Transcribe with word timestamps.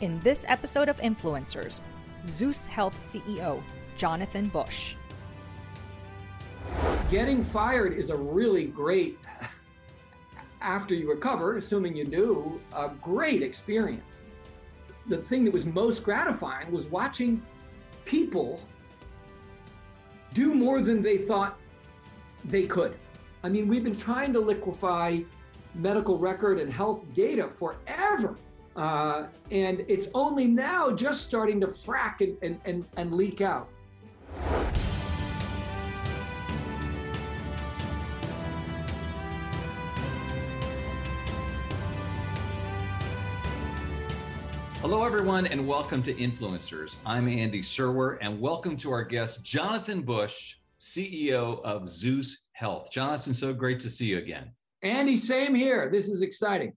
In 0.00 0.20
this 0.20 0.44
episode 0.46 0.88
of 0.88 0.96
Influencers, 1.00 1.80
Zus 2.28 2.66
Health 2.66 2.94
CEO 2.94 3.60
Jonathan 3.96 4.46
Bush. 4.46 4.94
Getting 7.10 7.44
fired 7.44 7.94
is 7.94 8.10
a 8.10 8.16
really 8.16 8.66
great, 8.66 9.18
after 10.60 10.94
you 10.94 11.10
recover, 11.10 11.56
assuming 11.56 11.96
you 11.96 12.04
do, 12.04 12.60
a 12.76 12.90
great 13.02 13.42
experience. 13.42 14.20
The 15.08 15.18
thing 15.18 15.44
that 15.46 15.52
was 15.52 15.66
most 15.66 16.04
gratifying 16.04 16.70
was 16.70 16.86
watching 16.86 17.42
people 18.04 18.60
do 20.32 20.54
more 20.54 20.80
than 20.80 21.02
they 21.02 21.18
thought 21.18 21.58
they 22.44 22.68
could. 22.68 22.94
I 23.42 23.48
mean, 23.48 23.66
we've 23.66 23.82
been 23.82 23.96
trying 23.96 24.32
to 24.34 24.38
liquefy 24.38 25.22
medical 25.74 26.18
record 26.18 26.60
and 26.60 26.72
health 26.72 27.02
data 27.14 27.50
forever. 27.58 28.36
Uh, 28.78 29.26
and 29.50 29.84
it's 29.88 30.06
only 30.14 30.46
now 30.46 30.88
just 30.88 31.24
starting 31.24 31.60
to 31.60 31.66
frack 31.66 32.20
and, 32.20 32.38
and, 32.42 32.60
and, 32.64 32.84
and 32.96 33.12
leak 33.12 33.40
out. 33.40 33.68
Hello, 44.80 45.04
everyone, 45.04 45.48
and 45.48 45.66
welcome 45.66 46.00
to 46.04 46.14
Influencers. 46.14 46.98
I'm 47.04 47.26
Andy 47.28 47.58
Serwer, 47.58 48.16
and 48.20 48.40
welcome 48.40 48.76
to 48.76 48.92
our 48.92 49.02
guest, 49.02 49.42
Jonathan 49.42 50.02
Bush, 50.02 50.54
CEO 50.78 51.60
of 51.64 51.88
Zus 51.88 52.44
Health. 52.52 52.92
Jonathan, 52.92 53.34
so 53.34 53.52
great 53.52 53.80
to 53.80 53.90
see 53.90 54.06
you 54.06 54.18
again. 54.18 54.52
Andy, 54.82 55.16
same 55.16 55.52
here. 55.52 55.90
This 55.90 56.06
is 56.06 56.22
exciting 56.22 56.74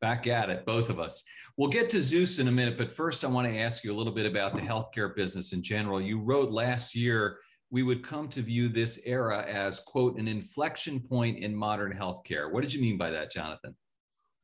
back 0.00 0.26
at 0.26 0.50
it, 0.50 0.64
both 0.64 0.90
of 0.90 0.98
us. 1.00 1.22
We'll 1.56 1.70
get 1.70 1.88
to 1.90 2.02
Zus 2.02 2.38
in 2.38 2.48
a 2.48 2.52
minute, 2.52 2.78
but 2.78 2.92
first, 2.92 3.24
I 3.24 3.28
want 3.28 3.48
to 3.48 3.58
ask 3.58 3.82
you 3.84 3.92
a 3.92 3.96
little 3.96 4.12
bit 4.12 4.26
about 4.26 4.54
the 4.54 4.60
healthcare 4.60 5.14
business 5.14 5.52
in 5.52 5.62
general. 5.62 6.00
You 6.00 6.20
wrote 6.20 6.50
last 6.50 6.94
year 6.94 7.38
we 7.70 7.82
would 7.82 8.02
come 8.02 8.28
to 8.28 8.40
view 8.40 8.68
this 8.68 8.98
era 9.04 9.44
as, 9.46 9.80
quote, 9.80 10.18
an 10.18 10.26
inflection 10.26 11.00
point 11.00 11.38
in 11.38 11.54
modern 11.54 11.92
healthcare. 11.92 12.50
What 12.50 12.62
did 12.62 12.72
you 12.72 12.80
mean 12.80 12.96
by 12.96 13.10
that, 13.10 13.30
Jonathan? 13.30 13.76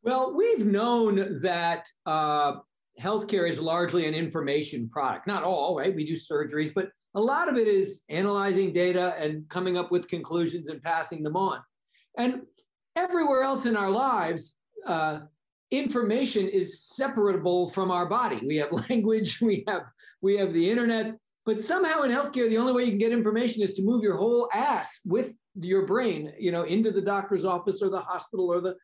Well, 0.03 0.35
we've 0.35 0.67
known 0.67 1.41
that 1.41 1.89
uh, 2.05 2.57
healthcare 3.01 3.49
is 3.49 3.59
largely 3.59 4.07
an 4.07 4.15
information 4.15 4.91
product. 4.91 5.27
Not 5.27 5.43
all, 5.43 5.77
right? 5.77 5.95
We 5.95 6.05
do 6.05 6.15
surgeries, 6.15 6.75
but 6.75 6.89
a 7.15 7.21
lot 7.21 7.49
of 7.49 7.57
it 7.57 7.69
is 7.69 8.03
analyzing 8.11 8.73
data 8.73 9.15
and 9.19 9.49
coming 9.49 9.79
up 9.79 9.91
with 9.91 10.09
conclusions 10.09 10.69
and 10.69 10.83
passing 10.83 11.23
them 11.23 11.37
on. 11.37 11.61
And 12.19 12.43
everywhere 12.97 13.43
else 13.43 13.65
in 13.65 13.77
our 13.77 13.91
lives, 13.91 14.57
uh, 14.87 15.21
information 15.71 16.49
is 16.49 16.81
separable 16.81 17.69
from 17.69 17.91
our 17.91 18.07
body. 18.07 18.41
We 18.47 18.57
have 18.57 18.73
language, 18.91 19.41
we 19.41 19.65
have 19.69 19.83
we 20.21 20.37
have 20.37 20.53
the 20.53 20.71
internet, 20.71 21.15
but 21.45 21.63
somehow 21.63 22.03
in 22.03 22.11
healthcare, 22.11 22.49
the 22.49 22.59
only 22.59 22.73
way 22.73 22.85
you 22.85 22.91
can 22.91 22.99
get 22.99 23.13
information 23.13 23.63
is 23.63 23.73
to 23.75 23.83
move 23.83 24.03
your 24.03 24.17
whole 24.17 24.49
ass 24.53 25.01
with 25.05 25.33
your 25.61 25.87
brain, 25.87 26.33
you 26.39 26.53
know, 26.53 26.63
into 26.63 26.91
the 26.91 27.01
doctor's 27.01 27.45
office 27.45 27.83
or 27.83 27.91
the 27.91 28.01
hospital 28.01 28.51
or 28.51 28.61
the, 28.61 28.75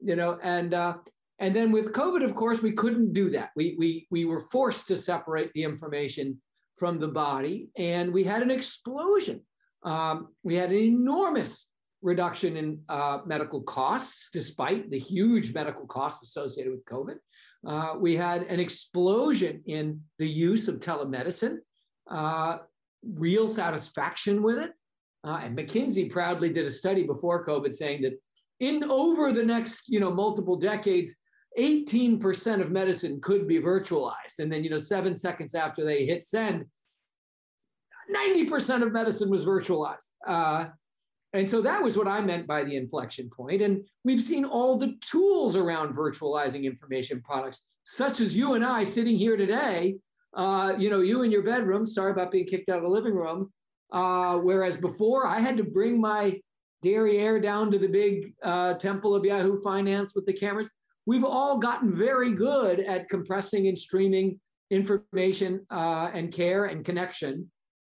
you 0.00 0.16
know, 0.16 0.38
and 0.42 0.74
uh, 0.74 0.94
and 1.38 1.56
then 1.56 1.72
with 1.72 1.92
COVID, 1.92 2.24
of 2.24 2.34
course, 2.34 2.62
we 2.62 2.72
couldn't 2.72 3.12
do 3.12 3.30
that. 3.30 3.50
We 3.56 3.76
we 3.78 4.06
we 4.10 4.24
were 4.24 4.40
forced 4.52 4.88
to 4.88 4.96
separate 4.96 5.52
the 5.54 5.64
information 5.64 6.40
from 6.76 6.98
the 6.98 7.08
body, 7.08 7.68
and 7.76 8.12
we 8.12 8.24
had 8.24 8.42
an 8.42 8.50
explosion. 8.50 9.40
Um, 9.84 10.28
we 10.42 10.54
had 10.54 10.70
an 10.70 10.78
enormous 10.78 11.66
reduction 12.02 12.56
in 12.56 12.80
uh, 12.88 13.18
medical 13.24 13.62
costs, 13.62 14.28
despite 14.32 14.90
the 14.90 14.98
huge 14.98 15.54
medical 15.54 15.86
costs 15.86 16.22
associated 16.22 16.72
with 16.72 16.84
COVID. 16.84 17.16
Uh, 17.66 17.94
we 17.98 18.16
had 18.16 18.42
an 18.42 18.58
explosion 18.58 19.62
in 19.66 20.00
the 20.18 20.28
use 20.28 20.66
of 20.66 20.80
telemedicine, 20.80 21.58
uh, 22.10 22.58
real 23.14 23.46
satisfaction 23.46 24.42
with 24.42 24.58
it. 24.58 24.72
Uh, 25.24 25.40
and 25.42 25.56
McKinsey 25.56 26.10
proudly 26.10 26.52
did 26.52 26.66
a 26.66 26.70
study 26.72 27.04
before 27.04 27.46
COVID 27.46 27.72
saying 27.72 28.02
that 28.02 28.20
in 28.58 28.82
over 28.90 29.32
the 29.32 29.44
next, 29.44 29.88
you 29.88 30.00
know, 30.00 30.10
multiple 30.10 30.56
decades, 30.56 31.14
18% 31.58 32.60
of 32.60 32.70
medicine 32.70 33.20
could 33.20 33.46
be 33.46 33.60
virtualized. 33.60 34.40
And 34.40 34.50
then, 34.50 34.64
you 34.64 34.70
know, 34.70 34.78
seven 34.78 35.14
seconds 35.14 35.54
after 35.54 35.84
they 35.84 36.06
hit 36.06 36.24
send, 36.24 36.64
90% 38.14 38.82
of 38.82 38.92
medicine 38.92 39.30
was 39.30 39.44
virtualized. 39.44 40.08
And 41.34 41.48
so 41.48 41.62
that 41.62 41.82
was 41.82 41.96
what 41.96 42.08
I 42.08 42.20
meant 42.20 42.46
by 42.46 42.62
the 42.62 42.76
inflection 42.76 43.30
point. 43.30 43.62
And 43.62 43.84
we've 44.04 44.22
seen 44.22 44.44
all 44.44 44.76
the 44.76 44.94
tools 45.00 45.56
around 45.56 45.96
virtualizing 45.96 46.64
information 46.64 47.22
products, 47.22 47.64
such 47.84 48.20
as 48.20 48.36
you 48.36 48.54
and 48.54 48.64
I 48.64 48.84
sitting 48.84 49.16
here 49.16 49.36
today. 49.36 49.96
Uh, 50.34 50.74
you 50.78 50.90
know, 50.90 51.00
you 51.00 51.22
in 51.22 51.30
your 51.30 51.42
bedroom. 51.42 51.86
Sorry 51.86 52.10
about 52.10 52.30
being 52.30 52.46
kicked 52.46 52.68
out 52.68 52.78
of 52.78 52.82
the 52.82 52.88
living 52.88 53.14
room. 53.14 53.50
Uh, 53.92 54.38
whereas 54.38 54.76
before, 54.76 55.26
I 55.26 55.38
had 55.38 55.56
to 55.58 55.64
bring 55.64 56.00
my 56.00 56.40
derriere 56.82 57.40
down 57.40 57.70
to 57.70 57.78
the 57.78 57.86
big 57.86 58.34
uh, 58.42 58.74
temple 58.74 59.14
of 59.14 59.24
Yahoo 59.24 59.60
Finance 59.62 60.14
with 60.14 60.26
the 60.26 60.32
cameras. 60.32 60.70
We've 61.06 61.24
all 61.24 61.58
gotten 61.58 61.94
very 61.94 62.32
good 62.32 62.80
at 62.80 63.08
compressing 63.08 63.68
and 63.68 63.78
streaming 63.78 64.40
information 64.70 65.66
uh, 65.70 66.10
and 66.14 66.32
care 66.32 66.66
and 66.66 66.84
connection 66.84 67.50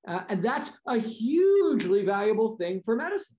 uh, 0.08 0.22
and 0.30 0.44
that's 0.44 0.72
a 0.88 0.98
hugely 0.98 2.06
valuable 2.06 2.56
thing 2.58 2.82
for 2.84 2.96
medicine. 2.96 3.36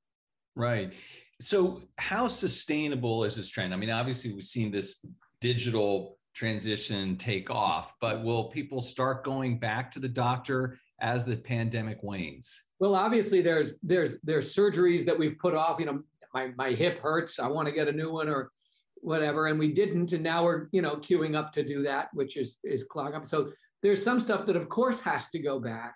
Right. 0.54 0.92
So, 1.40 1.82
how 1.96 2.28
sustainable 2.28 3.24
is 3.24 3.36
this 3.36 3.48
trend? 3.48 3.72
I 3.72 3.76
mean, 3.76 3.90
obviously, 3.90 4.32
we've 4.32 4.44
seen 4.44 4.70
this 4.70 5.04
digital 5.40 6.18
transition 6.34 7.16
take 7.16 7.48
off, 7.50 7.94
but 8.00 8.22
will 8.22 8.44
people 8.44 8.80
start 8.80 9.24
going 9.24 9.58
back 9.58 9.90
to 9.92 10.00
the 10.00 10.08
doctor 10.08 10.78
as 11.00 11.24
the 11.24 11.36
pandemic 11.36 12.02
wanes? 12.02 12.64
Well, 12.80 12.94
obviously, 12.94 13.40
there's 13.40 13.76
there's 13.82 14.16
there's 14.22 14.54
surgeries 14.54 15.04
that 15.06 15.18
we've 15.18 15.38
put 15.38 15.54
off. 15.54 15.78
You 15.78 15.86
know, 15.86 16.02
my 16.34 16.50
my 16.56 16.70
hip 16.70 17.00
hurts. 17.00 17.38
I 17.38 17.46
want 17.46 17.66
to 17.68 17.74
get 17.74 17.88
a 17.88 17.92
new 17.92 18.12
one 18.12 18.28
or 18.28 18.50
whatever, 18.96 19.46
and 19.46 19.58
we 19.58 19.72
didn't, 19.72 20.12
and 20.12 20.24
now 20.24 20.42
we're 20.42 20.68
you 20.72 20.82
know 20.82 20.96
queuing 20.96 21.36
up 21.36 21.52
to 21.52 21.62
do 21.62 21.82
that, 21.84 22.08
which 22.12 22.36
is 22.36 22.58
is 22.64 22.84
clogging 22.84 23.14
up. 23.14 23.26
So 23.26 23.50
there's 23.82 24.02
some 24.02 24.18
stuff 24.18 24.44
that, 24.46 24.56
of 24.56 24.68
course, 24.68 25.00
has 25.00 25.28
to 25.30 25.38
go 25.38 25.60
back. 25.60 25.94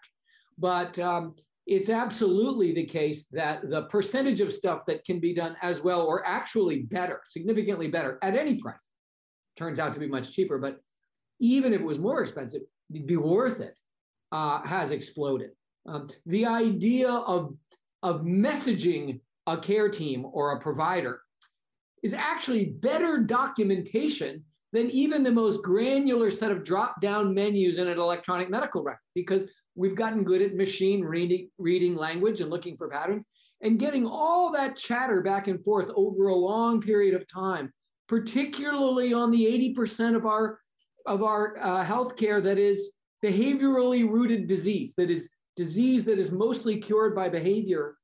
But 0.62 0.96
um, 1.00 1.34
it's 1.66 1.90
absolutely 1.90 2.72
the 2.72 2.86
case 2.86 3.26
that 3.32 3.68
the 3.68 3.82
percentage 3.82 4.40
of 4.40 4.52
stuff 4.52 4.86
that 4.86 5.04
can 5.04 5.18
be 5.18 5.34
done 5.34 5.56
as 5.60 5.82
well 5.82 6.02
or 6.02 6.24
actually 6.24 6.82
better, 6.82 7.20
significantly 7.28 7.88
better 7.88 8.20
at 8.22 8.36
any 8.36 8.54
price, 8.54 8.86
turns 9.56 9.80
out 9.80 9.92
to 9.94 10.00
be 10.00 10.06
much 10.06 10.32
cheaper. 10.32 10.58
But 10.58 10.78
even 11.40 11.74
if 11.74 11.80
it 11.80 11.84
was 11.84 11.98
more 11.98 12.22
expensive, 12.22 12.62
it'd 12.94 13.08
be 13.08 13.16
worth 13.16 13.60
it, 13.60 13.76
uh, 14.30 14.62
has 14.62 14.92
exploded. 14.92 15.50
Um, 15.84 16.08
the 16.26 16.46
idea 16.46 17.10
of, 17.10 17.56
of 18.04 18.20
messaging 18.20 19.20
a 19.48 19.58
care 19.58 19.88
team 19.88 20.24
or 20.32 20.52
a 20.52 20.60
provider 20.60 21.22
is 22.04 22.14
actually 22.14 22.66
better 22.66 23.18
documentation 23.18 24.44
than 24.72 24.90
even 24.90 25.24
the 25.24 25.30
most 25.30 25.60
granular 25.62 26.30
set 26.30 26.52
of 26.52 26.62
drop 26.62 27.00
down 27.00 27.34
menus 27.34 27.78
in 27.78 27.88
an 27.88 27.98
electronic 27.98 28.48
medical 28.48 28.84
record 28.84 29.00
because 29.14 29.46
We've 29.74 29.96
gotten 29.96 30.24
good 30.24 30.42
at 30.42 30.54
machine 30.54 31.02
reading, 31.02 31.48
reading 31.58 31.96
language 31.96 32.40
and 32.40 32.50
looking 32.50 32.76
for 32.76 32.88
patterns 32.88 33.26
and 33.62 33.78
getting 33.78 34.06
all 34.06 34.50
that 34.52 34.76
chatter 34.76 35.22
back 35.22 35.46
and 35.46 35.62
forth 35.64 35.90
over 35.94 36.28
a 36.28 36.34
long 36.34 36.80
period 36.80 37.14
of 37.14 37.26
time, 37.26 37.72
particularly 38.08 39.14
on 39.14 39.30
the 39.30 39.74
80% 39.76 40.16
of 40.16 40.26
our 40.26 40.58
of 41.06 41.22
our 41.22 41.56
uh, 41.60 41.84
healthcare 41.84 42.42
that 42.44 42.58
is 42.58 42.92
behaviorally 43.24 44.08
rooted 44.08 44.46
disease, 44.46 44.94
that 44.96 45.10
is 45.10 45.30
disease 45.56 46.04
that 46.04 46.18
is 46.18 46.30
mostly 46.30 46.76
cured 46.76 47.14
by 47.14 47.28
behavior. 47.28 47.96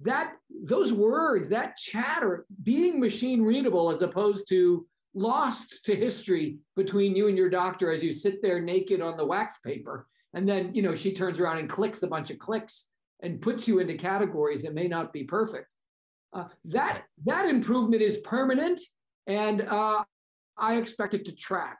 That 0.00 0.34
those 0.64 0.92
words, 0.92 1.48
that 1.50 1.76
chatter, 1.76 2.44
being 2.62 3.00
machine 3.00 3.42
readable 3.42 3.90
as 3.90 4.02
opposed 4.02 4.48
to 4.48 4.86
lost 5.14 5.84
to 5.84 5.94
history 5.94 6.58
between 6.76 7.14
you 7.14 7.28
and 7.28 7.36
your 7.36 7.50
doctor 7.50 7.92
as 7.92 8.02
you 8.02 8.12
sit 8.12 8.42
there 8.42 8.60
naked 8.60 9.00
on 9.00 9.16
the 9.16 9.24
wax 9.24 9.58
paper 9.58 10.06
and 10.34 10.48
then 10.48 10.74
you 10.74 10.82
know 10.82 10.94
she 10.94 11.12
turns 11.12 11.38
around 11.38 11.58
and 11.58 11.68
clicks 11.68 12.02
a 12.02 12.06
bunch 12.06 12.30
of 12.30 12.38
clicks 12.38 12.86
and 13.22 13.40
puts 13.40 13.68
you 13.68 13.78
into 13.78 13.94
categories 13.94 14.62
that 14.62 14.74
may 14.74 14.88
not 14.88 15.12
be 15.12 15.24
perfect. 15.24 15.74
Uh, 16.32 16.44
that 16.64 17.02
that 17.24 17.46
improvement 17.46 18.02
is 18.02 18.18
permanent 18.18 18.80
and 19.26 19.62
uh, 19.62 20.02
i 20.58 20.76
expect 20.76 21.14
it 21.14 21.24
to 21.24 21.34
track. 21.34 21.78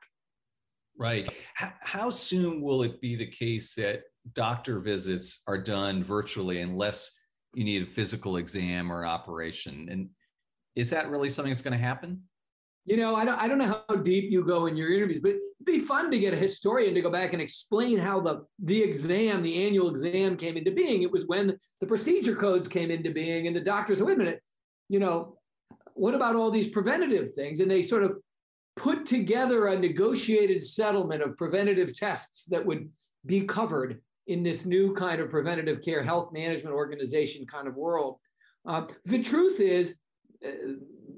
Right. 0.99 1.33
How, 1.55 1.73
how 1.81 2.11
soon 2.11 2.61
will 2.61 2.83
it 2.83 3.01
be 3.01 3.17
the 3.17 3.27
case 3.27 3.75
that 3.75 4.03
doctor 4.35 4.79
visits 4.79 5.43
are 5.47 5.59
done 5.59 6.05
virtually 6.05 6.61
unless 6.61 7.19
you 7.55 7.65
need 7.65 7.83
a 7.83 7.87
physical 7.87 8.37
exam 8.37 8.93
or 8.93 9.07
operation? 9.07 9.89
And 9.91 10.11
is 10.77 10.91
that 10.91 11.11
really 11.11 11.29
something 11.29 11.51
that's 11.51 11.63
going 11.63 11.77
to 11.77 11.83
happen 11.83 12.23
you 12.85 12.97
know, 12.97 13.15
I 13.15 13.25
don't, 13.25 13.39
I 13.39 13.47
don't 13.47 13.59
know 13.59 13.83
how 13.89 13.97
deep 13.97 14.31
you 14.31 14.45
go 14.45 14.67
in 14.67 14.77
your 14.77 14.93
interviews, 14.93 15.21
but 15.21 15.31
it'd 15.31 15.41
be 15.65 15.79
fun 15.79 16.11
to 16.11 16.19
get 16.19 16.35
a 16.35 16.37
historian 16.37 16.95
to 16.95 17.01
go 17.01 17.11
back 17.11 17.33
and 17.33 17.41
explain 17.41 17.97
how 17.97 18.21
the, 18.21 18.45
the 18.59 18.83
exam, 18.83 19.43
the 19.43 19.65
annual 19.65 19.89
exam 19.89 20.37
came 20.37 20.57
into 20.57 20.73
being. 20.73 21.03
It 21.03 21.13
was 21.13 21.27
when 21.27 21.57
the 21.81 21.87
procedure 21.87 22.35
codes 22.35 22.67
came 22.67 22.91
into 22.91 23.11
being 23.13 23.47
and 23.47 23.55
the 23.55 23.61
doctors 23.61 23.99
said, 23.99 24.07
wait 24.07 24.17
a 24.17 24.19
minute, 24.19 24.43
you 24.89 24.99
know, 24.99 25.37
what 25.95 26.15
about 26.15 26.35
all 26.35 26.51
these 26.51 26.67
preventative 26.67 27.35
things? 27.35 27.61
And 27.61 27.71
they 27.71 27.83
sort 27.83 28.03
of 28.03 28.17
put 28.77 29.07
together 29.07 29.69
a 29.69 29.79
negotiated 29.79 30.63
settlement 30.65 31.23
of 31.23 31.37
preventative 31.37 31.97
tests 31.97 32.47
that 32.47 32.65
would 32.65 32.91
be 33.27 33.43
covered 33.43 34.01
in 34.27 34.43
this 34.43 34.65
new 34.65 34.95
kind 34.95 35.21
of 35.21 35.31
preventative 35.31 35.83
care 35.83 36.03
health 36.03 36.33
management 36.33 36.75
organization 36.75 37.47
kind 37.47 37.69
of 37.69 37.77
world. 37.77 38.19
Uh, 38.67 38.87
the 39.05 39.23
truth 39.23 39.61
is, 39.61 39.97
uh, 40.45 40.51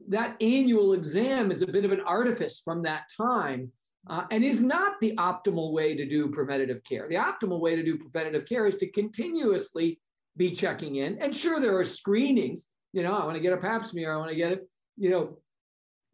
that 0.09 0.37
annual 0.41 0.93
exam 0.93 1.51
is 1.51 1.63
a 1.63 1.67
bit 1.67 1.85
of 1.85 1.93
an 1.93 2.01
artifice 2.01 2.61
from 2.61 2.83
that 2.83 3.05
time 3.17 3.71
uh, 4.09 4.25
and 4.31 4.45
is 4.45 4.63
not 4.63 4.95
the 5.01 5.15
optimal 5.17 5.73
way 5.73 5.97
to 5.97 6.07
do 6.07 6.29
preventative 6.29 6.83
care. 6.85 7.09
The 7.09 7.17
optimal 7.17 7.61
way 7.61 7.75
to 7.77 7.83
do 7.83 7.97
preventative 7.97 8.47
care 8.47 8.67
is 8.67 8.77
to 8.79 8.91
continuously 8.91 10.01
be 10.37 10.51
checking 10.51 10.97
in. 10.97 11.19
And 11.21 11.35
sure, 11.35 11.61
there 11.61 11.77
are 11.79 11.85
screenings. 11.85 12.67
You 12.93 13.03
know, 13.03 13.15
I 13.15 13.25
want 13.25 13.37
to 13.37 13.43
get 13.43 13.53
a 13.53 13.57
pap 13.57 13.87
smear. 13.87 14.13
I 14.13 14.17
want 14.17 14.31
to 14.31 14.37
get 14.37 14.53
a, 14.53 14.61
you 14.97 15.11
know, 15.11 15.39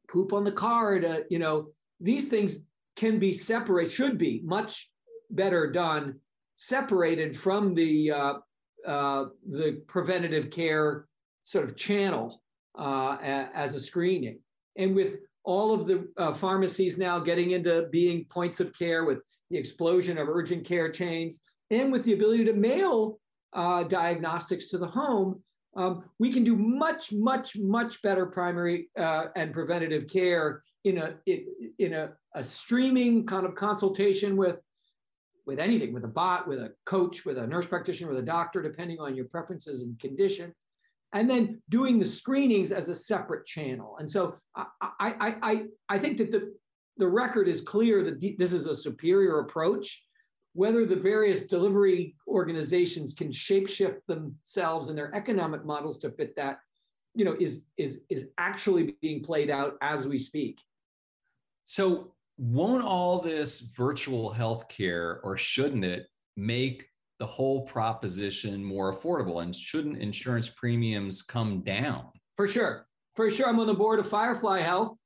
poop 0.08 0.32
on 0.32 0.44
the 0.44 0.52
card. 0.52 1.04
Uh, 1.04 1.20
you 1.28 1.38
know, 1.38 1.68
these 2.00 2.28
things 2.28 2.56
can 2.96 3.18
be 3.18 3.32
separated, 3.32 3.92
should 3.92 4.18
be 4.18 4.40
much 4.44 4.90
better 5.30 5.70
done, 5.70 6.20
separated 6.56 7.36
from 7.36 7.74
the 7.74 8.10
uh, 8.10 8.34
uh, 8.86 9.26
the 9.48 9.82
preventative 9.86 10.50
care 10.50 11.06
sort 11.44 11.64
of 11.64 11.76
channel 11.76 12.39
uh, 12.80 13.18
as 13.54 13.74
a 13.74 13.80
screening. 13.80 14.40
And 14.76 14.94
with 14.94 15.18
all 15.44 15.72
of 15.72 15.86
the 15.86 16.08
uh, 16.16 16.32
pharmacies 16.32 16.98
now 16.98 17.18
getting 17.18 17.52
into 17.52 17.88
being 17.90 18.24
points 18.30 18.60
of 18.60 18.76
care 18.76 19.04
with 19.04 19.18
the 19.50 19.58
explosion 19.58 20.18
of 20.18 20.28
urgent 20.28 20.64
care 20.64 20.90
chains 20.90 21.40
and 21.70 21.92
with 21.92 22.04
the 22.04 22.12
ability 22.12 22.44
to 22.44 22.52
mail 22.52 23.20
uh, 23.52 23.82
diagnostics 23.84 24.68
to 24.68 24.78
the 24.78 24.86
home, 24.86 25.42
um, 25.76 26.04
we 26.18 26.32
can 26.32 26.42
do 26.42 26.56
much, 26.56 27.12
much, 27.12 27.56
much 27.56 28.02
better 28.02 28.26
primary 28.26 28.90
uh, 28.98 29.26
and 29.36 29.52
preventative 29.52 30.08
care 30.08 30.62
in 30.84 30.98
a 30.98 31.14
in 31.78 31.92
a, 31.92 32.10
a 32.34 32.42
streaming 32.42 33.26
kind 33.26 33.44
of 33.44 33.54
consultation 33.54 34.36
with 34.36 34.56
with 35.46 35.58
anything, 35.58 35.92
with 35.92 36.04
a 36.04 36.08
bot, 36.08 36.46
with 36.48 36.60
a 36.60 36.72
coach, 36.86 37.24
with 37.24 37.36
a 37.38 37.46
nurse 37.46 37.66
practitioner, 37.66 38.10
with 38.10 38.20
a 38.20 38.26
doctor, 38.26 38.62
depending 38.62 38.98
on 39.00 39.14
your 39.14 39.26
preferences 39.26 39.82
and 39.82 39.98
conditions, 39.98 40.54
and 41.12 41.28
then 41.28 41.60
doing 41.68 41.98
the 41.98 42.04
screenings 42.04 42.72
as 42.72 42.88
a 42.88 42.94
separate 42.94 43.46
channel. 43.46 43.96
And 43.98 44.10
so 44.10 44.36
I 44.54 44.64
I 45.00 45.36
I, 45.42 45.62
I 45.88 45.98
think 45.98 46.18
that 46.18 46.30
the 46.30 46.54
the 46.96 47.08
record 47.08 47.48
is 47.48 47.60
clear 47.60 48.04
that 48.04 48.20
this 48.38 48.52
is 48.52 48.66
a 48.66 48.74
superior 48.74 49.40
approach 49.40 50.04
whether 50.52 50.84
the 50.84 50.96
various 50.96 51.42
delivery 51.42 52.16
organizations 52.26 53.14
can 53.14 53.28
shapeshift 53.28 54.00
themselves 54.06 54.88
and 54.88 54.98
their 54.98 55.14
economic 55.14 55.64
models 55.64 55.98
to 55.98 56.10
fit 56.10 56.34
that 56.36 56.58
you 57.14 57.24
know 57.24 57.36
is 57.38 57.64
is 57.76 58.00
is 58.08 58.26
actually 58.38 58.96
being 59.00 59.22
played 59.22 59.50
out 59.50 59.76
as 59.82 60.06
we 60.06 60.18
speak 60.18 60.60
so 61.64 62.12
won't 62.38 62.84
all 62.84 63.20
this 63.20 63.60
virtual 63.60 64.32
healthcare 64.32 65.18
or 65.22 65.36
shouldn't 65.36 65.84
it 65.84 66.06
make 66.36 66.89
the 67.20 67.26
whole 67.26 67.62
proposition 67.62 68.64
more 68.64 68.92
affordable 68.92 69.42
and 69.42 69.54
shouldn't 69.54 69.98
insurance 69.98 70.48
premiums 70.48 71.22
come 71.22 71.60
down? 71.60 72.06
For 72.34 72.48
sure. 72.48 72.86
For 73.14 73.30
sure 73.30 73.48
i'm 73.48 73.60
on 73.60 73.66
the 73.66 73.74
board 73.74 74.00
of 74.00 74.08
firefly 74.08 74.60
health. 74.60 74.96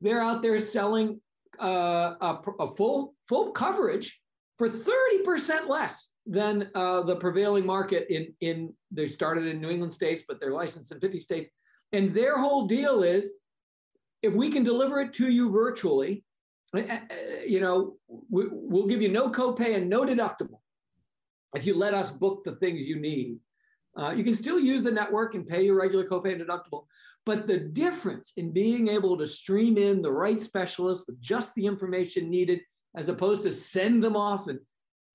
They're 0.00 0.20
out 0.20 0.42
there 0.42 0.58
selling 0.58 1.20
uh, 1.62 2.14
a, 2.20 2.38
a 2.58 2.74
full 2.74 3.14
full 3.28 3.52
coverage 3.52 4.20
for 4.58 4.68
30% 4.68 5.68
less 5.68 6.10
than 6.26 6.68
uh, 6.74 7.02
the 7.02 7.16
prevailing 7.16 7.64
market 7.64 8.06
in, 8.10 8.34
in, 8.42 8.74
they 8.90 9.06
started 9.06 9.46
in 9.46 9.58
New 9.58 9.70
England 9.70 9.94
states, 9.94 10.24
but 10.28 10.38
they're 10.38 10.52
licensed 10.52 10.92
in 10.92 11.00
50 11.00 11.18
states. 11.18 11.48
And 11.92 12.12
their 12.12 12.38
whole 12.38 12.66
deal 12.66 13.02
is 13.02 13.32
if 14.22 14.34
we 14.34 14.50
can 14.50 14.62
deliver 14.62 15.00
it 15.00 15.14
to 15.14 15.30
you 15.30 15.50
virtually, 15.50 16.24
uh, 16.76 16.80
uh, 16.80 16.96
you 17.46 17.60
know, 17.60 17.96
we, 18.28 18.48
will 18.50 18.86
give 18.86 19.00
you 19.00 19.08
no 19.08 19.30
copay 19.30 19.76
and 19.76 19.88
no 19.88 20.04
deductible 20.04 20.59
if 21.54 21.66
you 21.66 21.76
let 21.76 21.94
us 21.94 22.10
book 22.10 22.44
the 22.44 22.56
things 22.56 22.86
you 22.86 22.98
need. 22.98 23.38
Uh, 23.96 24.10
you 24.10 24.22
can 24.22 24.34
still 24.34 24.58
use 24.58 24.82
the 24.82 24.90
network 24.90 25.34
and 25.34 25.46
pay 25.46 25.64
your 25.64 25.76
regular 25.76 26.06
copay 26.06 26.32
and 26.32 26.40
deductible. 26.40 26.84
But 27.26 27.46
the 27.46 27.58
difference 27.58 28.32
in 28.36 28.52
being 28.52 28.88
able 28.88 29.18
to 29.18 29.26
stream 29.26 29.76
in 29.76 30.00
the 30.00 30.12
right 30.12 30.40
specialist 30.40 31.04
with 31.06 31.20
just 31.20 31.54
the 31.54 31.66
information 31.66 32.30
needed 32.30 32.60
as 32.96 33.08
opposed 33.08 33.42
to 33.42 33.52
send 33.52 34.02
them 34.02 34.16
off 34.16 34.46
and 34.48 34.58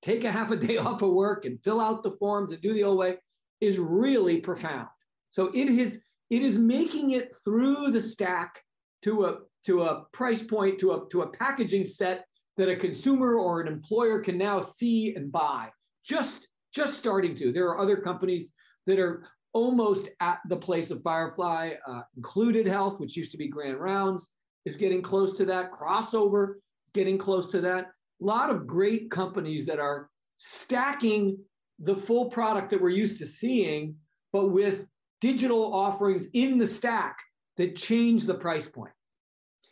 take 0.01 0.23
a 0.23 0.31
half 0.31 0.51
a 0.51 0.55
day 0.55 0.77
off 0.85 1.01
of 1.01 1.11
work 1.11 1.45
and 1.45 1.61
fill 1.63 1.81
out 1.81 2.03
the 2.03 2.15
forms 2.19 2.51
and 2.51 2.61
do 2.61 2.73
the 2.73 2.83
old 2.83 2.97
way 2.97 3.17
is 3.61 3.79
really 3.79 4.39
profound. 4.39 4.87
So 5.31 5.51
it 5.53 5.69
is 5.69 5.99
it 6.29 6.41
is 6.41 6.57
making 6.57 7.11
it 7.11 7.35
through 7.43 7.91
the 7.91 8.01
stack 8.01 8.61
to 9.03 9.25
a 9.25 9.37
to 9.65 9.83
a 9.83 10.05
price 10.11 10.41
point 10.41 10.79
to 10.79 10.93
a 10.93 11.09
to 11.09 11.21
a 11.21 11.29
packaging 11.29 11.85
set 11.85 12.25
that 12.57 12.69
a 12.69 12.75
consumer 12.75 13.35
or 13.35 13.61
an 13.61 13.67
employer 13.67 14.19
can 14.19 14.37
now 14.37 14.59
see 14.59 15.15
and 15.15 15.31
buy. 15.31 15.69
Just 16.05 16.47
just 16.73 16.97
starting 16.97 17.35
to. 17.35 17.51
There 17.51 17.67
are 17.67 17.79
other 17.79 17.97
companies 17.97 18.53
that 18.85 18.99
are 18.99 19.27
almost 19.53 20.09
at 20.19 20.39
the 20.49 20.57
place 20.57 20.91
of 20.91 21.01
Firefly. 21.01 21.75
Uh, 21.87 22.01
Included 22.17 22.67
Health, 22.67 22.99
which 22.99 23.15
used 23.15 23.31
to 23.31 23.37
be 23.37 23.47
Grand 23.47 23.79
Rounds, 23.79 24.31
is 24.65 24.75
getting 24.75 25.01
close 25.01 25.37
to 25.37 25.45
that. 25.45 25.71
Crossover 25.71 26.55
is 26.85 26.91
getting 26.93 27.17
close 27.17 27.49
to 27.51 27.61
that. 27.61 27.85
A 28.21 28.25
lot 28.25 28.49
of 28.49 28.67
great 28.67 29.09
companies 29.09 29.65
that 29.67 29.79
are 29.79 30.09
stacking 30.37 31.37
the 31.79 31.95
full 31.95 32.29
product 32.29 32.69
that 32.69 32.81
we're 32.81 32.89
used 32.89 33.19
to 33.19 33.25
seeing, 33.25 33.95
but 34.33 34.47
with 34.47 34.85
digital 35.21 35.73
offerings 35.73 36.27
in 36.33 36.57
the 36.57 36.67
stack 36.67 37.17
that 37.57 37.75
change 37.75 38.25
the 38.25 38.33
price 38.33 38.67
point. 38.67 38.91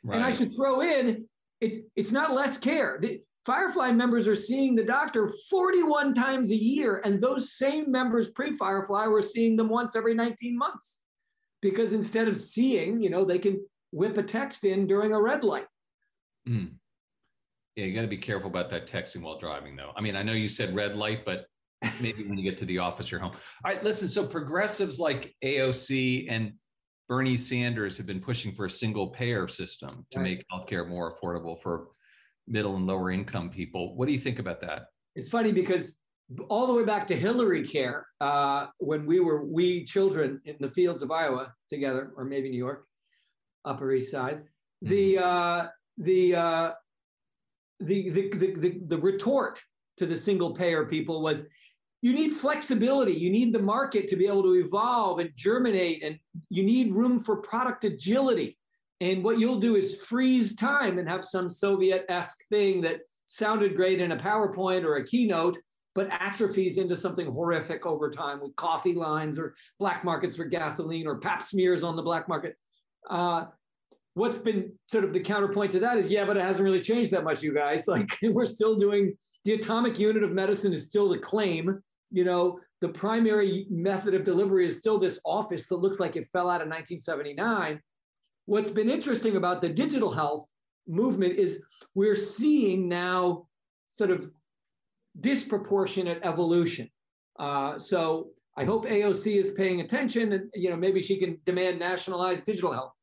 Right. 0.03 0.15
And 0.15 0.25
I 0.25 0.31
should 0.31 0.55
throw 0.55 0.81
in, 0.81 1.25
it, 1.59 1.85
it's 1.95 2.11
not 2.11 2.33
less 2.33 2.57
care. 2.57 2.99
Firefly 3.45 3.91
members 3.91 4.27
are 4.27 4.35
seeing 4.35 4.73
the 4.73 4.83
doctor 4.83 5.33
41 5.49 6.13
times 6.13 6.51
a 6.51 6.55
year, 6.55 7.01
and 7.03 7.19
those 7.19 7.57
same 7.57 7.91
members 7.91 8.29
pre-Firefly 8.29 9.07
were 9.07 9.21
seeing 9.21 9.57
them 9.57 9.67
once 9.67 9.95
every 9.95 10.13
19 10.13 10.57
months. 10.57 10.99
Because 11.61 11.93
instead 11.93 12.27
of 12.27 12.37
seeing, 12.37 13.01
you 13.01 13.09
know, 13.09 13.25
they 13.25 13.39
can 13.39 13.65
whip 13.91 14.17
a 14.17 14.23
text 14.23 14.63
in 14.63 14.87
during 14.87 15.13
a 15.13 15.21
red 15.21 15.43
light. 15.43 15.67
Mm. 16.47 16.71
Yeah, 17.75 17.85
you 17.85 17.95
got 17.95 18.01
to 18.01 18.07
be 18.07 18.17
careful 18.17 18.49
about 18.49 18.69
that 18.69 18.87
texting 18.87 19.21
while 19.21 19.37
driving, 19.37 19.75
though. 19.75 19.91
I 19.95 20.01
mean, 20.01 20.15
I 20.15 20.23
know 20.23 20.33
you 20.33 20.47
said 20.47 20.75
red 20.75 20.95
light, 20.95 21.25
but 21.25 21.47
maybe 21.99 22.23
when 22.23 22.37
you 22.37 22.49
get 22.49 22.57
to 22.59 22.65
the 22.65 22.79
office 22.79 23.11
or 23.11 23.19
home. 23.19 23.31
All 23.31 23.71
right, 23.71 23.83
listen. 23.83 24.07
So 24.07 24.25
progressives 24.25 24.99
like 24.99 25.35
AOC 25.43 26.27
and 26.29 26.53
Bernie 27.09 27.37
Sanders 27.37 27.97
have 27.97 28.05
been 28.05 28.21
pushing 28.21 28.53
for 28.53 28.65
a 28.65 28.69
single 28.69 29.07
payer 29.07 29.47
system 29.47 30.05
to 30.11 30.19
right. 30.19 30.23
make 30.23 30.45
healthcare 30.51 30.87
more 30.87 31.13
affordable 31.13 31.59
for 31.59 31.87
middle 32.47 32.75
and 32.75 32.87
lower 32.87 33.11
income 33.11 33.49
people. 33.49 33.95
What 33.95 34.07
do 34.07 34.13
you 34.13 34.19
think 34.19 34.39
about 34.39 34.61
that? 34.61 34.87
It's 35.15 35.29
funny 35.29 35.51
because 35.51 35.97
all 36.49 36.67
the 36.67 36.73
way 36.73 36.83
back 36.83 37.05
to 37.07 37.15
Hillary 37.15 37.65
Care, 37.65 38.07
uh, 38.21 38.67
when 38.77 39.05
we 39.05 39.19
were 39.19 39.45
we 39.45 39.85
children 39.85 40.41
in 40.45 40.55
the 40.59 40.69
fields 40.71 41.01
of 41.01 41.11
Iowa 41.11 41.53
together, 41.69 42.11
or 42.15 42.25
maybe 42.25 42.49
New 42.49 42.57
York, 42.57 42.85
Upper 43.65 43.91
East 43.93 44.11
Side, 44.11 44.37
mm-hmm. 44.37 44.89
the 44.89 45.17
uh, 45.19 45.67
the 45.97 46.35
uh, 46.35 46.71
the, 47.79 48.09
the, 48.09 48.29
the, 48.29 48.53
the, 48.53 48.79
the 48.87 48.97
retort 48.97 49.61
to 49.97 50.05
the 50.05 50.15
single 50.15 50.51
payer 50.51 50.85
people 50.85 51.21
was 51.21 51.43
you 52.01 52.13
need 52.13 52.33
flexibility. 52.33 53.13
You 53.13 53.29
need 53.29 53.53
the 53.53 53.61
market 53.61 54.07
to 54.09 54.15
be 54.15 54.27
able 54.27 54.43
to 54.43 54.55
evolve 54.55 55.19
and 55.19 55.29
germinate, 55.35 56.03
and 56.03 56.17
you 56.49 56.63
need 56.63 56.93
room 56.93 57.23
for 57.23 57.37
product 57.37 57.85
agility. 57.85 58.57
And 59.01 59.23
what 59.23 59.39
you'll 59.39 59.59
do 59.59 59.75
is 59.75 60.01
freeze 60.01 60.55
time 60.55 60.97
and 60.97 61.09
have 61.09 61.25
some 61.25 61.49
Soviet 61.49 62.05
esque 62.09 62.39
thing 62.49 62.81
that 62.81 63.01
sounded 63.27 63.75
great 63.75 63.99
in 63.99 64.11
a 64.11 64.17
PowerPoint 64.17 64.83
or 64.83 64.95
a 64.95 65.05
keynote, 65.05 65.57
but 65.95 66.07
atrophies 66.11 66.77
into 66.77 66.95
something 66.95 67.27
horrific 67.27 67.85
over 67.85 68.09
time 68.09 68.39
with 68.41 68.55
coffee 68.55 68.93
lines 68.93 69.37
or 69.37 69.55
black 69.79 70.03
markets 70.03 70.35
for 70.35 70.45
gasoline 70.45 71.07
or 71.07 71.19
pap 71.19 71.43
smears 71.43 71.83
on 71.83 71.95
the 71.95 72.01
black 72.01 72.27
market. 72.27 72.55
Uh, 73.09 73.45
what's 74.13 74.37
been 74.37 74.71
sort 74.87 75.03
of 75.03 75.13
the 75.13 75.19
counterpoint 75.19 75.71
to 75.71 75.79
that 75.79 75.97
is, 75.97 76.07
yeah, 76.09 76.25
but 76.25 76.37
it 76.37 76.43
hasn't 76.43 76.63
really 76.63 76.81
changed 76.81 77.11
that 77.11 77.23
much, 77.23 77.43
you 77.43 77.53
guys. 77.53 77.87
Like 77.93 78.17
we're 78.21 78.45
still 78.45 78.75
doing 78.75 79.17
the 79.43 79.53
atomic 79.53 79.99
unit 79.99 80.23
of 80.23 80.31
medicine 80.31 80.73
is 80.73 80.85
still 80.85 81.09
the 81.09 81.17
claim. 81.17 81.81
You 82.11 82.23
know, 82.23 82.59
the 82.81 82.89
primary 82.89 83.65
method 83.69 84.13
of 84.13 84.23
delivery 84.23 84.65
is 84.65 84.77
still 84.77 84.97
this 84.97 85.19
office 85.25 85.67
that 85.67 85.77
looks 85.77 85.99
like 85.99 86.15
it 86.15 86.29
fell 86.31 86.49
out 86.49 86.61
of 86.61 86.67
1979. 86.67 87.81
What's 88.45 88.71
been 88.71 88.89
interesting 88.89 89.35
about 89.35 89.61
the 89.61 89.69
digital 89.69 90.11
health 90.11 90.47
movement 90.87 91.37
is 91.37 91.61
we're 91.95 92.15
seeing 92.15 92.89
now 92.89 93.47
sort 93.89 94.11
of 94.11 94.29
disproportionate 95.19 96.19
evolution. 96.23 96.89
Uh, 97.39 97.79
so 97.79 98.29
I 98.57 98.65
hope 98.65 98.85
AOC 98.85 99.37
is 99.37 99.51
paying 99.51 99.81
attention 99.81 100.33
and 100.33 100.49
you 100.53 100.69
know 100.69 100.75
maybe 100.75 101.01
she 101.01 101.17
can 101.17 101.39
demand 101.45 101.79
nationalized 101.79 102.43
digital 102.43 102.73
health 102.73 102.93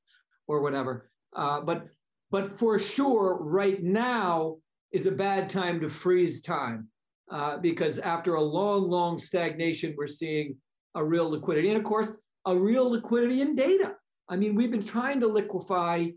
or 0.46 0.62
whatever. 0.62 1.10
Uh, 1.34 1.60
but 1.60 1.86
but 2.30 2.52
for 2.58 2.78
sure, 2.78 3.38
right 3.40 3.82
now 3.82 4.56
is 4.92 5.06
a 5.06 5.10
bad 5.10 5.48
time 5.48 5.80
to 5.80 5.88
freeze 5.88 6.40
time 6.42 6.88
uh, 7.30 7.58
because 7.58 7.98
after 7.98 8.34
a 8.34 8.42
long, 8.42 8.88
long 8.88 9.18
stagnation, 9.18 9.94
we're 9.96 10.06
seeing 10.06 10.56
a 10.94 11.04
real 11.04 11.30
liquidity, 11.30 11.68
and 11.68 11.78
of 11.78 11.84
course, 11.84 12.12
a 12.46 12.56
real 12.56 12.90
liquidity 12.90 13.40
in 13.40 13.54
data. 13.54 13.94
I 14.30 14.36
mean, 14.36 14.54
we've 14.54 14.70
been 14.70 14.84
trying 14.84 15.20
to 15.20 15.26
liquefy 15.26 16.12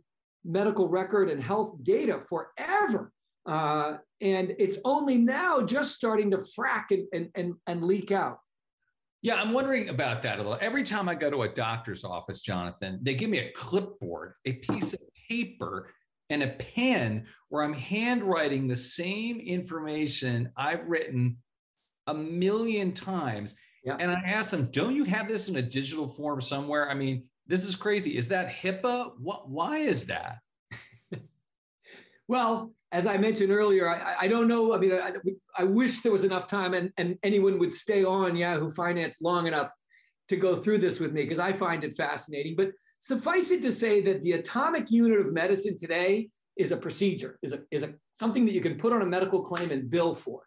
medical 0.46 0.88
record 0.88 1.30
and 1.30 1.42
health 1.42 1.76
data 1.84 2.22
forever. 2.30 3.12
Uh, 3.46 3.98
and 4.22 4.56
it's 4.60 4.78
only 4.86 5.18
now 5.18 5.62
just 5.62 5.96
starting 5.96 6.32
to 6.32 6.38
frack 6.38 6.86
and, 6.92 7.08
and, 7.12 7.30
and, 7.36 7.56
and 7.68 7.84
leak 7.84 8.12
out. 8.12 8.38
Yeah, 9.24 9.36
I'm 9.36 9.52
wondering 9.52 9.90
about 9.90 10.22
that 10.22 10.40
a 10.40 10.44
little. 10.44 10.58
Every 10.62 10.84
time 10.84 11.10
I 11.10 11.16
go 11.16 11.30
to 11.30 11.44
a 11.44 11.50
doctor's 11.50 12.04
office, 12.04 12.42
Jonathan, 12.42 13.00
they 13.02 13.16
give 13.16 13.30
me 13.30 13.40
a 13.40 13.52
clipboard, 13.54 14.34
a 14.46 14.54
piece 14.54 14.94
of 14.94 15.00
paper, 15.30 15.90
and 16.30 16.44
a 16.44 16.50
pen 16.50 17.26
where 17.50 17.64
I'm 17.64 17.74
handwriting 17.74 18.68
the 18.68 18.76
same 18.76 19.40
information 19.40 20.52
I've 20.56 20.88
written 20.88 21.38
a 22.08 22.14
million 22.14 22.92
times. 22.92 23.56
Yeah. 23.86 23.98
And 24.00 24.12
I 24.12 24.16
ask 24.26 24.52
them, 24.52 24.70
don't 24.72 24.96
you 24.96 25.04
have 25.06 25.28
this 25.28 25.50
in 25.50 25.56
a 25.56 25.62
digital 25.62 26.08
form 26.10 26.42
somewhere? 26.42 26.90
I 26.90 26.94
mean, 26.94 27.24
this 27.48 27.66
is 27.66 27.76
crazy. 27.76 28.18
Is 28.18 28.28
that 28.30 28.50
HIPAA? 28.50 29.12
What, 29.20 29.50
why 29.50 29.80
is 29.80 30.06
that? 30.06 30.40
well, 32.28 32.74
as 32.92 33.06
I 33.06 33.18
mentioned 33.18 33.52
earlier, 33.52 33.90
I, 33.90 34.16
I 34.22 34.28
don't 34.28 34.48
know. 34.48 34.74
I 34.74 34.78
mean, 34.78 34.94
I, 34.94 35.14
I, 35.58 35.64
wish 35.64 36.02
there 36.02 36.12
was 36.12 36.24
enough 36.24 36.48
time 36.48 36.74
and, 36.74 36.92
and 36.98 37.18
anyone 37.24 37.60
would 37.60 37.74
stay 37.74 38.04
on 38.04 38.36
Yahoo 38.36 38.70
Finance 38.70 39.18
long 39.20 39.48
enough 39.48 39.72
to 40.30 40.38
go 40.38 40.56
through 40.56 40.78
this 40.78 41.00
with 41.00 41.12
me 41.12 41.24
because 41.24 41.40
I 41.40 41.52
find 41.52 41.84
it 41.84 41.98
fascinating. 41.98 42.56
But 42.56 42.72
suffice 43.00 43.52
it 43.52 43.62
to 43.64 43.72
say 43.72 44.00
that 44.02 44.22
the 44.22 44.34
atomic 44.34 44.90
unit 44.90 45.20
of 45.20 45.34
medicine 45.34 45.78
today 45.78 46.30
is 46.56 46.72
a 46.72 46.78
procedure, 46.78 47.40
is 47.42 47.52
a, 47.52 47.62
is 47.72 47.84
a 47.84 47.94
something 48.18 48.46
that 48.46 48.54
you 48.54 48.62
can 48.62 48.78
put 48.78 48.94
on 48.94 49.02
a 49.02 49.06
medical 49.06 49.42
claim 49.42 49.72
and 49.72 49.90
bill 49.90 50.16
for. 50.16 50.44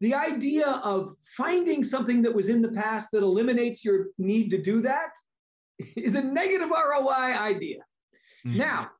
The 0.00 0.14
idea 0.14 0.66
of 0.66 1.14
finding 1.36 1.84
something 1.84 2.22
that 2.22 2.34
was 2.34 2.48
in 2.48 2.62
the 2.62 2.72
past 2.72 3.10
that 3.12 3.22
eliminates 3.22 3.84
your 3.84 4.06
need 4.18 4.50
to 4.50 4.58
do 4.58 4.80
that 4.80 5.10
is 5.96 6.14
a 6.14 6.22
negative 6.22 6.68
ROI 6.70 7.36
idea. 7.38 7.78
Mm-hmm. 8.46 8.58
Now, 8.58 8.90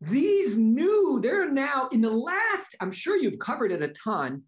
these 0.00 0.56
new, 0.56 1.20
they're 1.22 1.50
now 1.50 1.88
in 1.92 2.00
the 2.00 2.10
last, 2.10 2.74
I'm 2.80 2.92
sure 2.92 3.16
you've 3.16 3.38
covered 3.38 3.72
it 3.72 3.82
a 3.82 3.88
ton. 3.88 4.42